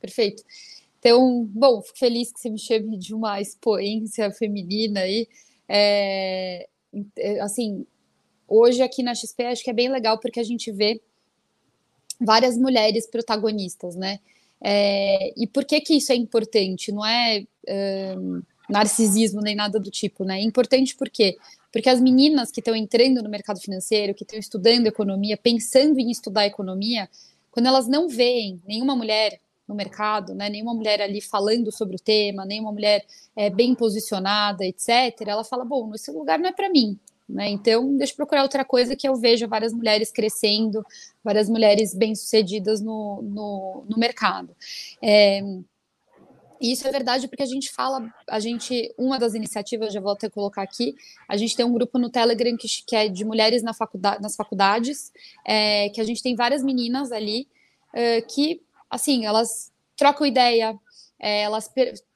[0.00, 0.42] Perfeito.
[0.98, 5.28] Então, bom, fico feliz que você me chame de uma expoência feminina aí.
[5.68, 6.68] É,
[7.40, 7.86] assim,
[8.48, 11.00] hoje aqui na XP acho que é bem legal porque a gente vê
[12.24, 14.20] várias mulheres protagonistas, né?
[14.60, 16.92] É, e por que que isso é importante?
[16.92, 17.44] Não é
[18.68, 20.38] narcisismo nem nada do tipo, né?
[20.40, 21.36] É importante porque
[21.72, 26.10] Porque as meninas que estão entrando no mercado financeiro, que estão estudando economia, pensando em
[26.10, 27.08] estudar economia,
[27.50, 31.98] quando elas não veem nenhuma mulher no mercado, né, nenhuma mulher ali falando sobre o
[31.98, 33.04] tema, nenhuma mulher
[33.34, 36.98] é, bem posicionada, etc., ela fala: bom, esse lugar não é para mim.
[37.28, 37.48] Né?
[37.48, 40.84] Então, deixa eu procurar outra coisa que eu vejo várias mulheres crescendo,
[41.22, 44.54] várias mulheres bem-sucedidas no, no, no mercado.
[45.02, 45.40] É,
[46.62, 50.30] isso é verdade porque a gente fala, a gente, uma das iniciativas, já vou até
[50.30, 50.94] colocar aqui,
[51.28, 54.36] a gente tem um grupo no Telegram que, que é de mulheres na faculdade, nas
[54.36, 55.12] faculdades,
[55.44, 57.48] é, que a gente tem várias meninas ali
[57.92, 60.78] é, que, assim, elas trocam ideia,
[61.18, 61.68] é, elas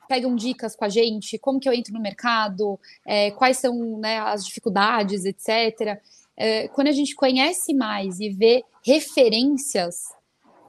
[0.08, 4.18] pegam dicas com a gente, como que eu entro no mercado, é, quais são né,
[4.18, 6.00] as dificuldades, etc.
[6.36, 10.04] É, quando a gente conhece mais e vê referências,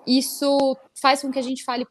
[0.05, 1.85] isso faz com que a gente fale,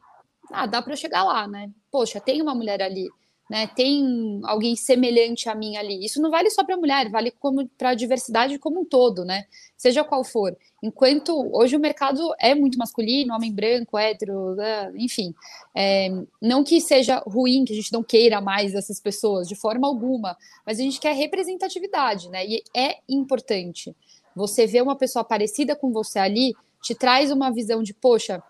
[0.51, 1.71] ah, dá para chegar lá, né?
[1.91, 3.09] Poxa, tem uma mulher ali,
[3.49, 3.67] né?
[3.69, 6.05] Tem alguém semelhante a mim ali.
[6.05, 9.47] Isso não vale só para mulher, vale como para a diversidade como um todo, né?
[9.77, 10.57] Seja qual for.
[10.83, 14.93] Enquanto hoje o mercado é muito masculino, homem branco, hétero, né?
[14.97, 15.35] enfim.
[15.75, 16.09] É,
[16.43, 20.37] não que seja ruim, que a gente não queira mais essas pessoas, de forma alguma,
[20.65, 22.45] mas a gente quer representatividade, né?
[22.47, 23.95] E é importante.
[24.35, 28.43] Você ver uma pessoa parecida com você ali te traz uma visão de, poxa,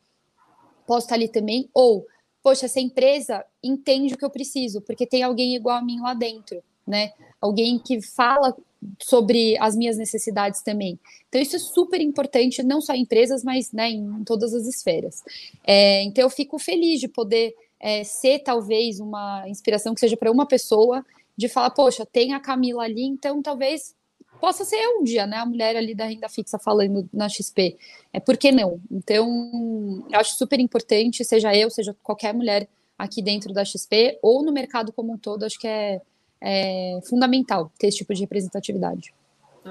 [0.87, 2.07] posso estar ali também, ou,
[2.47, 6.15] poxa, essa empresa entende o que eu preciso, porque tem alguém igual a mim lá
[6.15, 7.13] dentro, né?
[7.41, 8.57] Alguém que fala
[9.03, 10.97] sobre as minhas necessidades também.
[11.29, 15.25] Então, isso é super importante, não só em empresas, mas né, em todas as esferas.
[15.67, 20.31] É, então, eu fico feliz de poder é, ser, talvez, uma inspiração que seja para
[20.31, 21.05] uma pessoa,
[21.37, 23.93] de falar, poxa, tem a Camila ali, então talvez
[24.41, 25.39] possa ser um dia, né?
[25.39, 27.77] A mulher ali da renda fixa falando na XP.
[28.13, 28.81] É por que não?
[28.91, 32.69] Então, eu acho super importante, seja eu, seja qualquer mulher
[32.99, 36.01] aqui dentro da XP ou no mercado como um todo, acho que é,
[36.41, 39.13] é fundamental ter esse tipo de representatividade.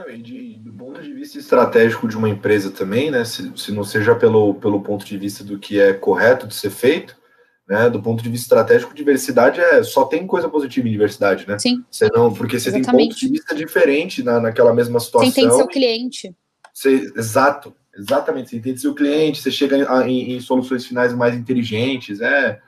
[0.09, 3.25] e de, do ponto de vista estratégico de uma empresa também, né?
[3.25, 6.69] Se, se não seja pelo, pelo ponto de vista do que é correto de ser
[6.69, 7.17] feito,
[7.67, 7.89] né?
[7.89, 11.57] Do ponto de vista estratégico, diversidade é só tem coisa positiva em diversidade, né?
[11.57, 11.83] Sim.
[11.89, 12.87] Você não, porque você Exatamente.
[12.87, 15.31] tem pontos de vista diferentes na, naquela mesma situação.
[15.31, 16.35] Você entende seu cliente.
[16.73, 18.49] Você, exato, exatamente.
[18.49, 22.21] Você entende seu cliente, você chega em, em, soluções finais mais inteligentes.
[22.21, 22.59] É,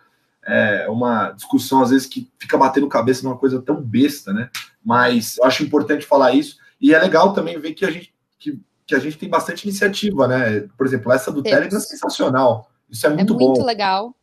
[0.46, 4.50] é uma discussão, às vezes, que fica batendo cabeça numa coisa tão besta, né?
[4.84, 6.58] Mas eu acho importante falar isso.
[6.80, 10.28] E é legal também ver que a gente, que, que a gente tem bastante iniciativa,
[10.28, 10.62] né?
[10.78, 11.58] Por exemplo, essa do Temos.
[11.58, 12.72] Telegram é sensacional.
[12.90, 13.66] Isso é muito, é muito bom.
[13.66, 14.16] legal.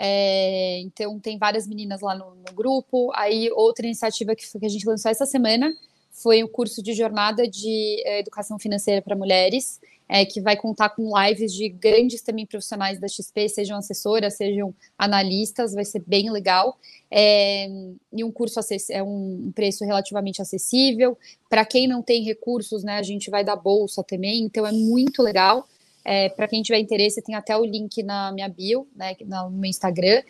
[0.00, 3.10] É, então, tem várias meninas lá no, no, grupo.
[3.14, 5.74] Aí, outra iniciativa que, que a gente lançou essa semana
[6.12, 10.90] foi o curso de jornada de é, educação financeira para mulheres, é, que vai contar
[10.90, 16.30] com lives de grandes também profissionais da XP, sejam assessoras, sejam analistas, vai ser bem
[16.30, 16.78] legal.
[17.10, 17.68] É,
[18.12, 21.18] e um curso é um preço relativamente acessível.
[21.48, 25.22] Para quem não tem recursos, né, a gente vai dar bolsa também, então é muito
[25.22, 25.68] legal.
[26.10, 29.68] É, para quem tiver interesse, tem até o link na minha bio, né, no meu
[29.68, 30.22] Instagram.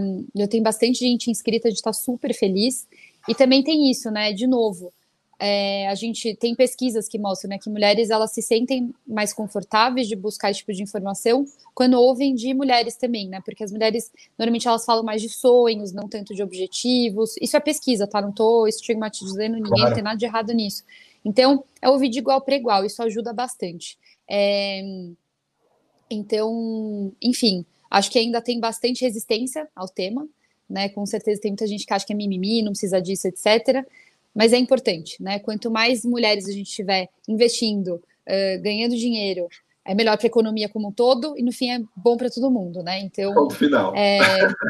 [0.00, 2.88] Um, eu tenho bastante gente inscrita, a gente está super feliz.
[3.28, 4.32] E também tem isso, né?
[4.32, 4.90] De novo,
[5.38, 10.08] é, a gente tem pesquisas que mostram né, que mulheres elas se sentem mais confortáveis
[10.08, 11.44] de buscar esse tipo de informação
[11.74, 13.42] quando ouvem de mulheres também, né?
[13.44, 17.34] Porque as mulheres normalmente elas falam mais de sonhos, não tanto de objetivos.
[17.42, 18.22] Isso é pesquisa, tá?
[18.22, 19.88] Não estou estigmatizando ninguém, claro.
[19.88, 20.82] não tem nada de errado nisso.
[21.22, 23.98] Então, é ouvir de igual para igual, isso ajuda bastante.
[24.28, 24.82] É,
[26.10, 30.26] então, enfim, acho que ainda tem bastante resistência ao tema,
[30.68, 30.88] né?
[30.88, 33.86] Com certeza tem muita gente que acha que é mimimi, não precisa disso, etc.
[34.34, 35.38] Mas é importante, né?
[35.38, 39.48] Quanto mais mulheres a gente tiver investindo, uh, ganhando dinheiro,
[39.86, 42.50] é melhor para a economia como um todo e no fim é bom para todo
[42.50, 43.00] mundo, né?
[43.00, 43.94] Então, Ponto final.
[43.94, 44.18] É,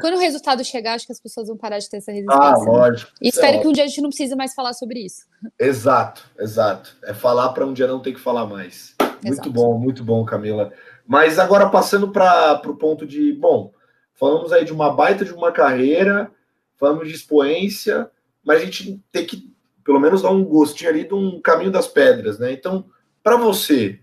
[0.00, 2.42] quando o resultado chegar, acho que as pessoas vão parar de ter essa resistência.
[2.42, 2.64] Ah, né?
[2.66, 3.12] lógico.
[3.22, 5.24] E espero é que um dia a gente não precise mais falar sobre isso.
[5.58, 6.96] Exato, exato.
[7.04, 8.93] É falar para um dia não ter que falar mais.
[9.24, 9.50] Muito Exato.
[9.50, 10.72] bom, muito bom, Camila.
[11.06, 13.72] Mas agora passando para o ponto de, bom,
[14.14, 16.30] falamos aí de uma baita de uma carreira,
[16.76, 18.10] falamos de expoência,
[18.44, 19.52] mas a gente tem que
[19.82, 22.52] pelo menos dar um gostinho ali de um caminho das pedras, né?
[22.52, 22.86] Então,
[23.22, 24.00] para você,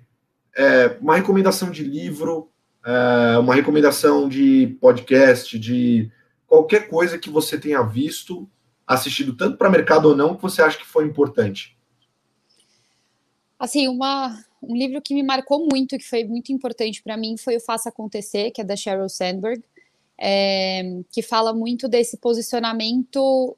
[0.55, 2.49] é, uma recomendação de livro,
[2.85, 6.11] é, uma recomendação de podcast, de
[6.45, 8.47] qualquer coisa que você tenha visto,
[8.85, 11.77] assistido tanto para mercado ou não, que você acha que foi importante?
[13.57, 17.57] Assim, uma, um livro que me marcou muito, que foi muito importante para mim, foi
[17.57, 19.63] o Faça Acontecer, que é da Sheryl Sandberg,
[20.19, 23.57] é, que fala muito desse posicionamento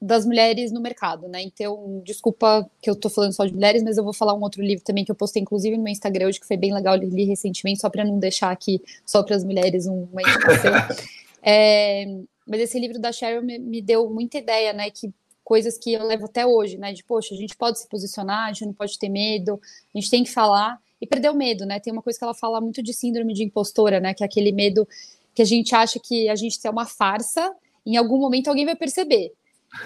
[0.00, 1.40] das mulheres no mercado, né?
[1.42, 4.60] Então, desculpa que eu tô falando só de mulheres, mas eu vou falar um outro
[4.60, 7.08] livro também que eu postei, inclusive, no meu Instagram hoje, que foi bem legal, eu
[7.08, 10.72] li recentemente, só para não deixar aqui só para as mulheres uma indicação.
[11.40, 14.90] é, mas esse livro da Sheryl me, me, deu muita ideia, né?
[14.90, 15.12] Que
[15.44, 16.92] coisas que eu levo até hoje, né?
[16.92, 19.60] De, poxa, a gente pode se posicionar, a gente não pode ter medo,
[19.94, 21.80] a gente tem que falar e perder o medo, né?
[21.80, 24.14] Tem uma coisa que ela fala muito de síndrome de impostora, né?
[24.14, 24.86] Que é aquele medo
[25.34, 28.76] que a gente acha que a gente é uma farsa, em algum momento alguém vai
[28.76, 29.32] perceber.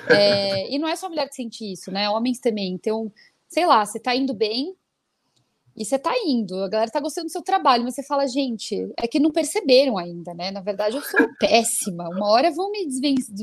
[0.09, 2.11] É, e não é só mulher que sente isso, né?
[2.11, 2.73] Homens também.
[2.73, 3.11] Então,
[3.49, 4.75] sei lá, você tá indo bem,
[5.77, 8.91] e você tá indo, a galera tá gostando do seu trabalho, mas você fala, gente,
[8.97, 10.51] é que não perceberam ainda, né?
[10.51, 12.09] Na verdade, eu sou péssima.
[12.09, 12.87] Uma hora vão me,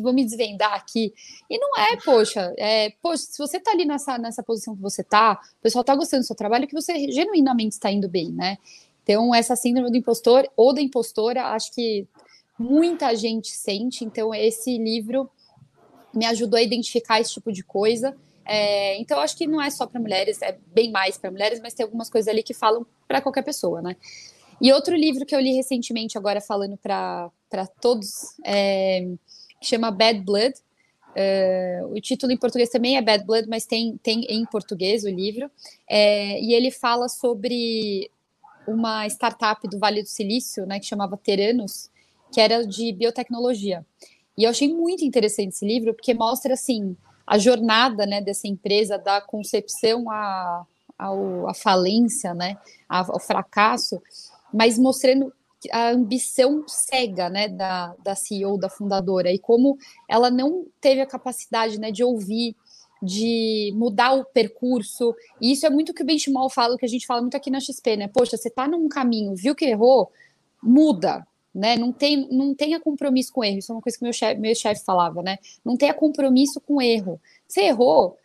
[0.02, 1.14] vão me desvendar aqui.
[1.48, 5.04] E não é, poxa, é, poxa, se você tá ali nessa, nessa posição que você
[5.04, 8.58] tá, o pessoal tá gostando do seu trabalho, que você genuinamente está indo bem, né?
[9.04, 12.08] Então, essa síndrome do impostor ou da impostora, acho que
[12.58, 14.04] muita gente sente.
[14.04, 15.30] Então, esse livro
[16.12, 18.16] me ajudou a identificar esse tipo de coisa
[18.46, 21.74] é, então, acho que não é só para mulheres, é bem mais para mulheres, mas
[21.74, 23.96] tem algumas coisas ali que falam para qualquer pessoa, né?
[24.62, 27.32] E outro livro que eu li recentemente, agora falando para
[27.82, 29.08] todos, é,
[29.62, 30.54] chama Bad Blood.
[31.16, 35.10] É, o título em português também é Bad Blood, mas tem, tem em português o
[35.10, 35.50] livro.
[35.90, 38.10] É, e ele fala sobre
[38.68, 41.90] uma startup do Vale do Silício, né, que chamava Teranos,
[42.32, 43.86] que era de biotecnologia.
[44.38, 46.96] E eu achei muito interessante esse livro, porque mostra, assim,
[47.26, 50.66] a jornada né, dessa empresa da concepção à,
[50.98, 52.58] à, falência, né,
[52.88, 54.02] ao fracasso,
[54.54, 55.32] mas mostrando
[55.72, 59.78] a ambição cega né, da, da CEO, da fundadora, e como
[60.10, 62.56] ela não teve a capacidade né, de ouvir,
[63.02, 65.14] de mudar o percurso.
[65.42, 67.50] E isso é muito o que o Benchimol fala, que a gente fala muito aqui
[67.50, 68.08] na XP, né?
[68.08, 70.12] Poxa, você está num caminho, viu que errou,
[70.62, 71.76] muda, né?
[71.76, 73.60] Não, tem, não tenha compromisso com erro.
[73.60, 75.38] Isso é uma coisa que meu chefe meu chef falava, né?
[75.64, 77.22] Não tenha compromisso com erro.
[77.48, 78.18] Você errou,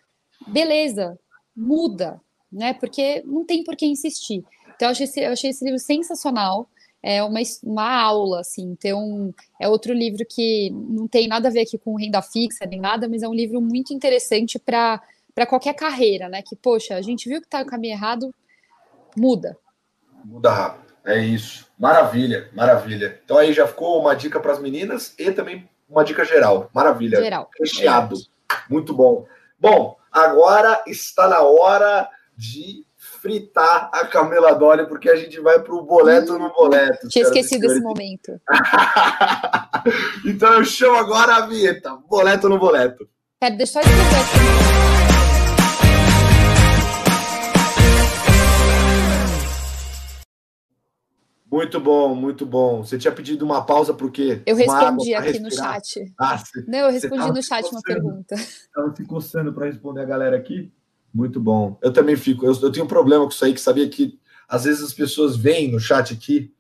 [0.46, 1.18] beleza,
[1.54, 2.20] muda,
[2.50, 2.72] né?
[2.72, 4.44] Porque não tem por que insistir.
[4.74, 6.68] Então, eu achei esse, eu achei esse livro sensacional.
[7.02, 8.62] É uma, uma aula, assim.
[8.62, 12.80] Então, é outro livro que não tem nada a ver aqui com renda fixa nem
[12.80, 15.00] nada, mas é um livro muito interessante para
[15.48, 16.42] qualquer carreira, né?
[16.42, 18.34] Que, poxa, a gente viu que está no caminho errado,
[19.16, 19.56] muda.
[20.24, 20.87] Muda rápido.
[21.08, 21.66] É isso.
[21.78, 23.18] Maravilha, maravilha.
[23.24, 26.68] Então aí já ficou uma dica para as meninas e também uma dica geral.
[26.74, 27.22] Maravilha.
[27.22, 27.48] Geral.
[27.58, 28.14] Recheado.
[28.68, 29.26] Muito bom.
[29.58, 32.84] Bom, agora está na hora de
[33.20, 37.08] fritar a Camila Dolly, porque a gente vai para o boleto hum, no boleto.
[37.08, 38.38] Tinha esquecido esse momento.
[40.26, 41.96] então eu chamo agora a vinheta.
[42.08, 43.08] Boleto no boleto.
[43.40, 44.97] Pera, deixa eu escrever aqui.
[51.58, 52.84] Muito bom, muito bom.
[52.84, 54.40] Você tinha pedido uma pausa por quê?
[54.46, 56.14] Eu respondi aqui no chat.
[56.16, 58.36] Ah, você, Não, eu respondi no chat uma pergunta.
[58.36, 60.72] Estava se coçando para responder a galera aqui?
[61.12, 61.76] Muito bom.
[61.82, 62.46] Eu também fico.
[62.46, 64.16] Eu, eu, tenho um problema com isso aí, que sabia que
[64.48, 66.54] às vezes as pessoas vêm no chat aqui,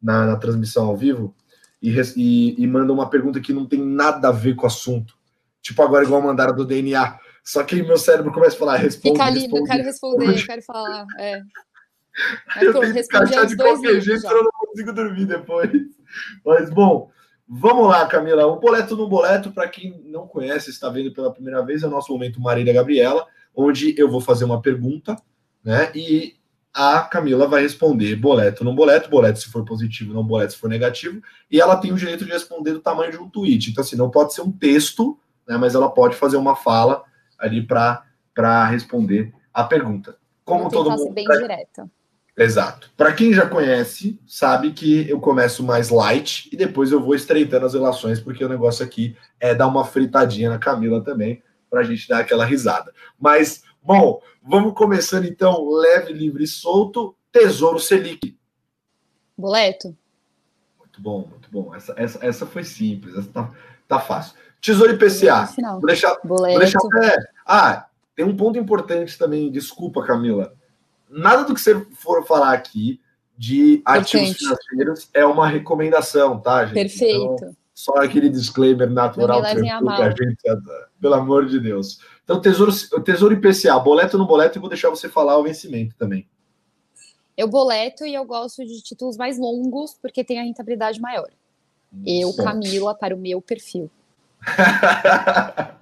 [0.00, 1.34] na, na transmissão ao vivo,
[1.82, 5.14] e, e, e, mandam uma pergunta que não tem nada a ver com o assunto.
[5.60, 7.18] Tipo agora, igual mandaram do DNA.
[7.42, 10.46] Só que meu cérebro começa a falar, responde, Fica ali, responde, eu quero responder, eu
[10.46, 11.04] quero falar.
[11.18, 11.42] É.
[12.60, 15.70] eu tenho que encaixar de qualquer jeito eu não consigo dormir depois.
[16.44, 17.10] Mas, bom,
[17.48, 18.46] vamos lá, Camila.
[18.46, 21.90] O boleto no boleto, para quem não conhece, está vendo pela primeira vez, é o
[21.90, 25.16] nosso momento Marília Gabriela, onde eu vou fazer uma pergunta,
[25.64, 25.90] né?
[25.94, 26.36] E
[26.72, 30.68] a Camila vai responder boleto no boleto, boleto se for positivo, não boleto se for
[30.68, 33.70] negativo, e ela tem o direito de responder do tamanho de um tweet.
[33.70, 35.56] Então, assim, não pode ser um texto, né?
[35.56, 37.02] Mas ela pode fazer uma fala
[37.38, 40.18] ali para responder a pergunta.
[40.44, 41.12] Como todo mundo.
[41.12, 41.36] bem pra...
[41.36, 41.90] direto.
[42.36, 42.90] Exato.
[42.94, 47.64] Para quem já conhece, sabe que eu começo mais light e depois eu vou estreitando
[47.64, 51.82] as relações, porque o negócio aqui é dar uma fritadinha na Camila também, para a
[51.82, 52.92] gente dar aquela risada.
[53.18, 58.36] Mas, bom, vamos começando então, leve, livre e solto, Tesouro Selic.
[59.36, 59.96] Boleto.
[60.78, 61.74] Muito bom, muito bom.
[61.74, 63.50] Essa, essa, essa foi simples, essa tá,
[63.88, 64.34] tá fácil.
[64.60, 65.48] Tesouro IPCA.
[65.72, 66.52] Vou deixar, Boleto.
[66.52, 67.16] Vou deixar até...
[67.46, 70.54] Ah, tem um ponto importante também, desculpa, Camila
[71.16, 73.00] nada do que você for falar aqui
[73.36, 76.74] de ativos financeiros é uma recomendação, tá, gente?
[76.74, 77.34] Perfeito.
[77.34, 80.42] Então, só aquele disclaimer natural que a gente
[81.00, 82.00] pelo amor de Deus.
[82.24, 82.72] Então, Tesouro,
[83.04, 86.26] Tesouro IPCA, boleto no boleto, e vou deixar você falar o vencimento também.
[87.36, 91.28] Eu boleto e eu gosto de títulos mais longos, porque tem a rentabilidade maior.
[92.04, 93.90] Eu, Camila, para o meu perfil.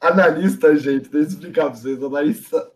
[0.00, 2.02] analista, gente, deixa eu explicar para vocês.
[2.02, 2.70] Analista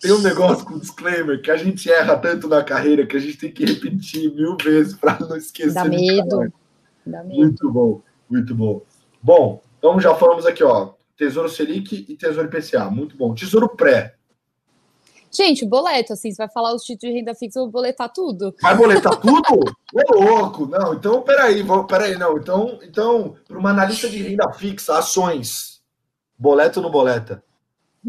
[0.00, 3.36] tem um negócio com disclaimer que a gente erra tanto na carreira que a gente
[3.36, 5.74] tem que repetir mil vezes para não esquecer.
[5.74, 6.52] Dá medo.
[7.04, 7.40] Dá medo.
[7.40, 8.82] Muito bom, muito bom.
[9.22, 10.94] Bom, então já falamos aqui, ó.
[11.16, 12.88] Tesouro Selic e Tesouro IPCA.
[12.90, 13.34] Muito bom.
[13.34, 14.14] Tesouro Pré.
[15.30, 18.54] Gente, boleto, assim, você vai falar os títulos de renda fixa, eu vou boletar tudo.
[18.62, 19.42] Vai boletar tudo?
[19.92, 20.66] Ô, louco!
[20.66, 22.38] Não, então, peraí, peraí, não.
[22.38, 25.82] Então, então para uma analista de renda fixa, ações,
[26.38, 27.44] boleta ou não boleta?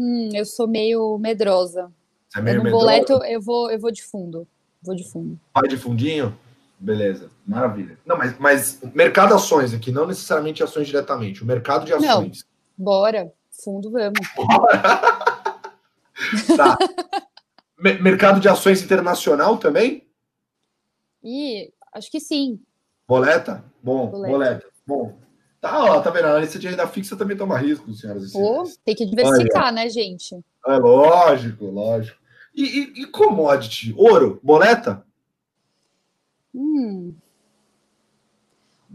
[0.00, 1.92] Hum, eu sou meio medrosa.
[2.26, 2.86] Você é meio eu medrosa?
[2.86, 4.48] boleto, eu vou, eu vou de fundo.
[4.82, 5.38] Vou de fundo.
[5.52, 6.34] Vai de fundinho?
[6.78, 7.98] Beleza, maravilha.
[8.06, 12.46] Não, mas, mas mercado ações aqui, não necessariamente ações diretamente, o mercado de ações.
[12.78, 14.20] Não, bora, fundo vamos.
[16.56, 16.78] tá.
[17.78, 20.08] mercado de ações internacional também?
[21.22, 22.58] E acho que sim.
[23.06, 23.62] Boleta?
[23.82, 24.32] Bom, boleta.
[24.32, 24.66] boleta.
[24.86, 25.14] Bom,
[25.60, 26.26] tá, ó, tá vendo?
[26.26, 28.80] A lista de renda fixa também toma risco, senhoras e senhores.
[28.84, 29.72] Tem que diversificar, Olha.
[29.72, 30.34] né, gente?
[30.66, 32.18] É lógico, lógico.
[32.54, 33.94] E, e, e commodity?
[33.96, 35.04] Ouro, boleta?
[36.54, 37.14] Hum.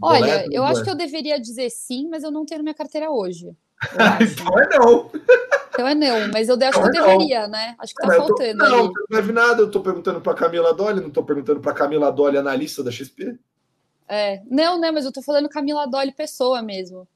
[0.00, 3.56] Olha, eu acho que eu deveria dizer sim, mas eu não tenho minha carteira hoje.
[4.20, 5.10] então é não.
[5.68, 7.48] Então é não, mas eu acho então que eu é deveria, não.
[7.50, 7.74] né?
[7.78, 8.58] Acho que tá não, faltando.
[8.58, 8.92] Tô, não, ali.
[9.10, 9.62] não deve nada.
[9.62, 13.38] Eu tô perguntando para Camila Dolly, não tô perguntando para Camila Dolly, analista da XP.
[14.08, 17.06] É, não, não, mas eu tô falando Camila Dolly pessoa mesmo.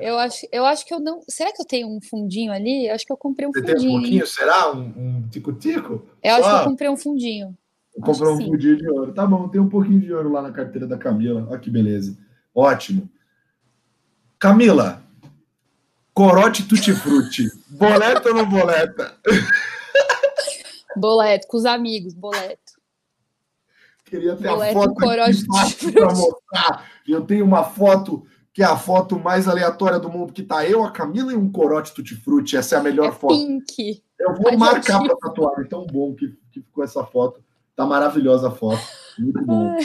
[0.00, 1.20] eu acho, eu acho que eu não.
[1.28, 2.88] Será que eu tenho um fundinho ali?
[2.88, 3.78] Eu acho que eu comprei um Você fundinho.
[3.78, 4.72] Tem um pouquinho, será?
[4.72, 6.06] Um tico-tico?
[6.22, 7.56] Eu acho que eu comprei um fundinho.
[8.00, 9.12] Comprou um fundinho de ouro.
[9.12, 11.46] Tá bom, tem um pouquinho de ouro lá na carteira da Camila.
[11.48, 12.16] Olha que beleza.
[12.54, 13.08] Ótimo.
[14.38, 15.02] Camila,
[16.12, 17.48] corote tutti-frutti.
[17.70, 19.16] Boleta ou não boleta?
[20.96, 22.65] Boleto, com os amigos, boleto.
[24.06, 25.26] Queria ter a foto para
[26.14, 26.90] mostrar.
[27.06, 30.82] Eu tenho uma foto que é a foto mais aleatória do mundo, que tá eu,
[30.82, 32.56] a Camila e um corote tutti-frutti.
[32.56, 33.34] Essa é a melhor é foto.
[33.34, 34.02] Pink.
[34.18, 35.68] Eu vou marcar para tatuar.
[35.68, 37.44] Tão bom que, que ficou essa foto.
[37.74, 38.80] Tá maravilhosa a foto.
[39.18, 39.76] Muito bom.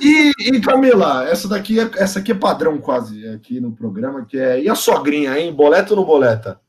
[0.00, 4.38] E, e, Camila, essa daqui é, essa aqui é padrão quase aqui no programa, que
[4.38, 4.60] é.
[4.60, 5.52] E a sogrinha, hein?
[5.52, 6.60] Boleta ou não boleta?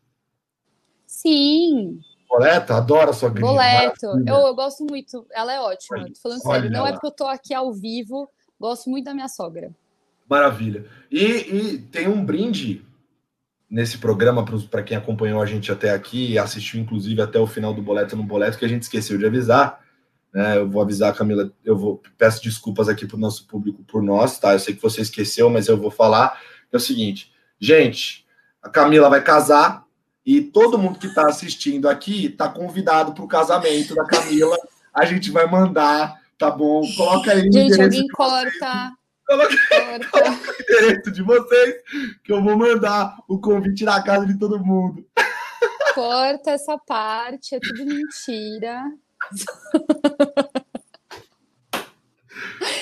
[1.05, 1.99] Sim.
[2.37, 2.75] Boleta?
[2.75, 3.47] Adoro a sogrinha.
[3.47, 4.05] Boleto.
[4.27, 5.25] Eu, eu, gosto muito.
[5.31, 6.05] Ela é ótima.
[6.05, 6.71] Tô falando sério.
[6.71, 8.29] Não é porque eu tô aqui ao vivo.
[8.59, 9.71] Gosto muito da minha sogra.
[10.29, 10.85] Maravilha.
[11.11, 12.83] E, e tem um brinde
[13.69, 17.73] nesse programa para quem acompanhou a gente até aqui e assistiu, inclusive, até o final
[17.73, 19.83] do Boleto no Boleto, que a gente esqueceu de avisar
[20.33, 20.57] né?
[20.57, 24.01] Eu vou avisar a Camila, eu vou peço desculpas aqui para o nosso público por
[24.01, 24.53] nós, tá?
[24.53, 26.41] Eu sei que você esqueceu, mas eu vou falar.
[26.71, 28.25] É o seguinte, gente,
[28.61, 29.82] a Camila vai casar
[30.25, 34.57] e todo mundo que está assistindo aqui está convidado para o casamento da Camila.
[34.93, 36.81] A gente vai mandar, tá bom?
[36.95, 37.51] Coloca aí.
[37.51, 38.91] Gente, alguém corta.
[39.25, 39.55] Coloca,
[40.11, 41.75] coloca o endereço de vocês,
[42.23, 45.05] que eu vou mandar o convite na casa de todo mundo.
[45.95, 48.83] Corta essa parte, é tudo mentira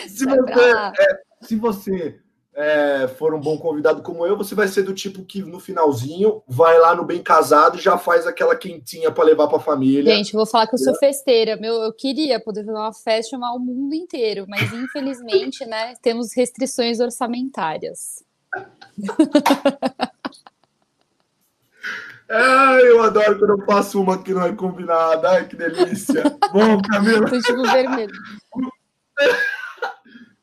[0.07, 2.19] se, você, é, se você
[2.53, 6.43] é, for um bom convidado como eu, você vai ser do tipo que no finalzinho
[6.47, 10.13] vai lá no bem casado e já faz aquela quentinha para levar para a família.
[10.15, 11.55] Gente, vou falar que eu sou festeira.
[11.55, 15.93] Meu, eu queria poder fazer uma festa e chamar o mundo inteiro, mas infelizmente, né,
[16.01, 18.23] temos restrições orçamentárias.
[22.33, 25.31] Ai, eu adoro quando eu faço uma que não é combinada.
[25.31, 26.23] Ai, que delícia.
[26.53, 27.29] Bom, Camila.
[27.29, 28.13] Tô tipo vermelho.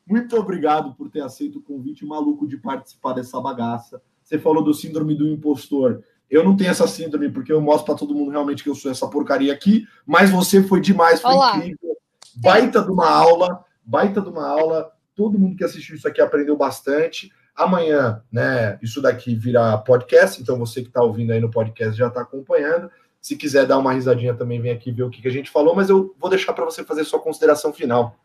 [0.09, 4.01] Muito obrigado por ter aceito o convite maluco de participar dessa bagaça.
[4.23, 6.03] Você falou do síndrome do impostor.
[6.27, 8.89] Eu não tenho essa síndrome, porque eu mostro para todo mundo realmente que eu sou
[8.89, 11.57] essa porcaria aqui, mas você foi demais, foi Olá.
[11.57, 11.95] incrível.
[12.35, 14.91] Baita de uma aula, baita de uma aula.
[15.15, 17.31] Todo mundo que assistiu isso aqui aprendeu bastante.
[17.55, 22.07] Amanhã, né, isso daqui virá podcast, então você que está ouvindo aí no podcast já
[22.07, 22.89] está acompanhando.
[23.21, 25.75] Se quiser dar uma risadinha também, vem aqui ver o que, que a gente falou,
[25.75, 28.17] mas eu vou deixar para você fazer sua consideração final.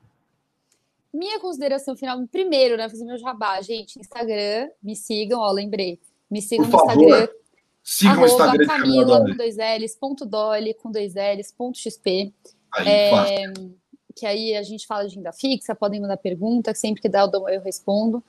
[1.15, 6.43] Minha consideração final, primeiro, né, fazer meu jabá, gente, Instagram, me sigam, ó, lembrei, me
[6.43, 7.29] sigam Por no favor, Instagram.
[7.85, 12.33] Sigam o Instagram Camila com dois L's, ponto Dolly, com dois L's, ponto XP.
[12.73, 13.53] Aí, é,
[14.17, 17.49] que aí a gente fala de renda fixa, podem mandar pergunta, sempre que dá eu,
[17.49, 18.21] eu respondo.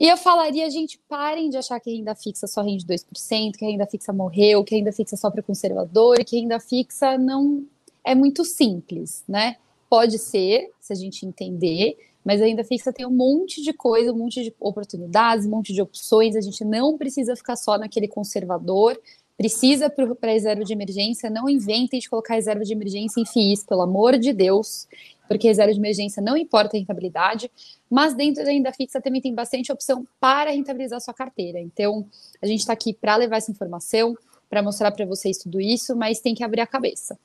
[0.00, 3.86] E eu falaria, gente, parem de achar que renda fixa só rende 2%, que renda
[3.86, 7.64] fixa morreu, que renda fixa só para conservador, que renda fixa não
[8.02, 9.56] é muito simples, né?
[9.94, 14.12] Pode ser, se a gente entender, mas a renda fixa tem um monte de coisa,
[14.12, 18.08] um monte de oportunidades, um monte de opções, a gente não precisa ficar só naquele
[18.08, 19.00] conservador,
[19.36, 23.82] precisa para reserva de emergência, não inventem de colocar reserva de emergência em FIIs, pelo
[23.82, 24.88] amor de Deus
[25.28, 27.50] porque reserva de emergência não importa a rentabilidade,
[27.88, 31.60] mas dentro da renda fixa também tem bastante opção para rentabilizar sua carteira.
[31.60, 32.04] Então,
[32.42, 34.16] a gente está aqui para levar essa informação,
[34.50, 37.16] para mostrar para vocês tudo isso, mas tem que abrir a cabeça.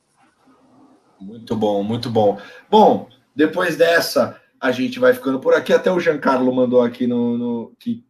[1.19, 2.39] Muito bom, muito bom.
[2.69, 5.73] Bom, depois dessa, a gente vai ficando por aqui.
[5.73, 8.03] Até o Giancarlo mandou aqui no, no que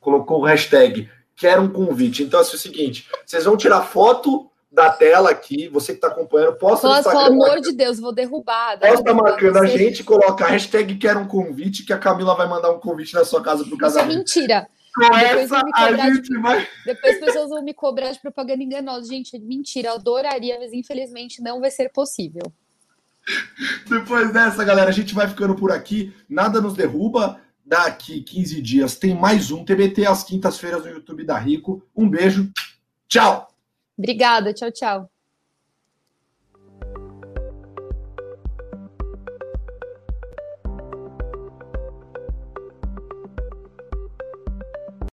[0.00, 1.08] colocou o hashtag
[1.40, 2.22] quero um convite.
[2.22, 6.56] Então, é o seguinte: vocês vão tirar foto da tela aqui, você que está acompanhando,
[6.56, 8.78] posta Nossa, pelo amor de Deus, vou derrubar.
[8.78, 12.70] Posta marcando a gente, coloca a hashtag quer um convite, que a Camila vai mandar
[12.70, 14.28] um convite na sua casa pro casamento.
[14.28, 14.68] Isso é mentira.
[14.94, 16.38] Com essa, a gente de...
[16.38, 16.66] vai...
[16.84, 19.08] Depois as pessoas vão me cobrar de propaganda enganosa.
[19.08, 22.42] Gente, é mentira, eu adoraria, mas infelizmente não vai ser possível.
[23.88, 26.12] Depois dessa, galera, a gente vai ficando por aqui.
[26.28, 27.40] Nada nos derruba.
[27.64, 31.86] Daqui 15 dias tem mais um TBT às quintas-feiras no YouTube da Rico.
[31.94, 32.50] Um beijo.
[33.06, 33.48] Tchau!
[33.96, 35.10] Obrigada, tchau, tchau.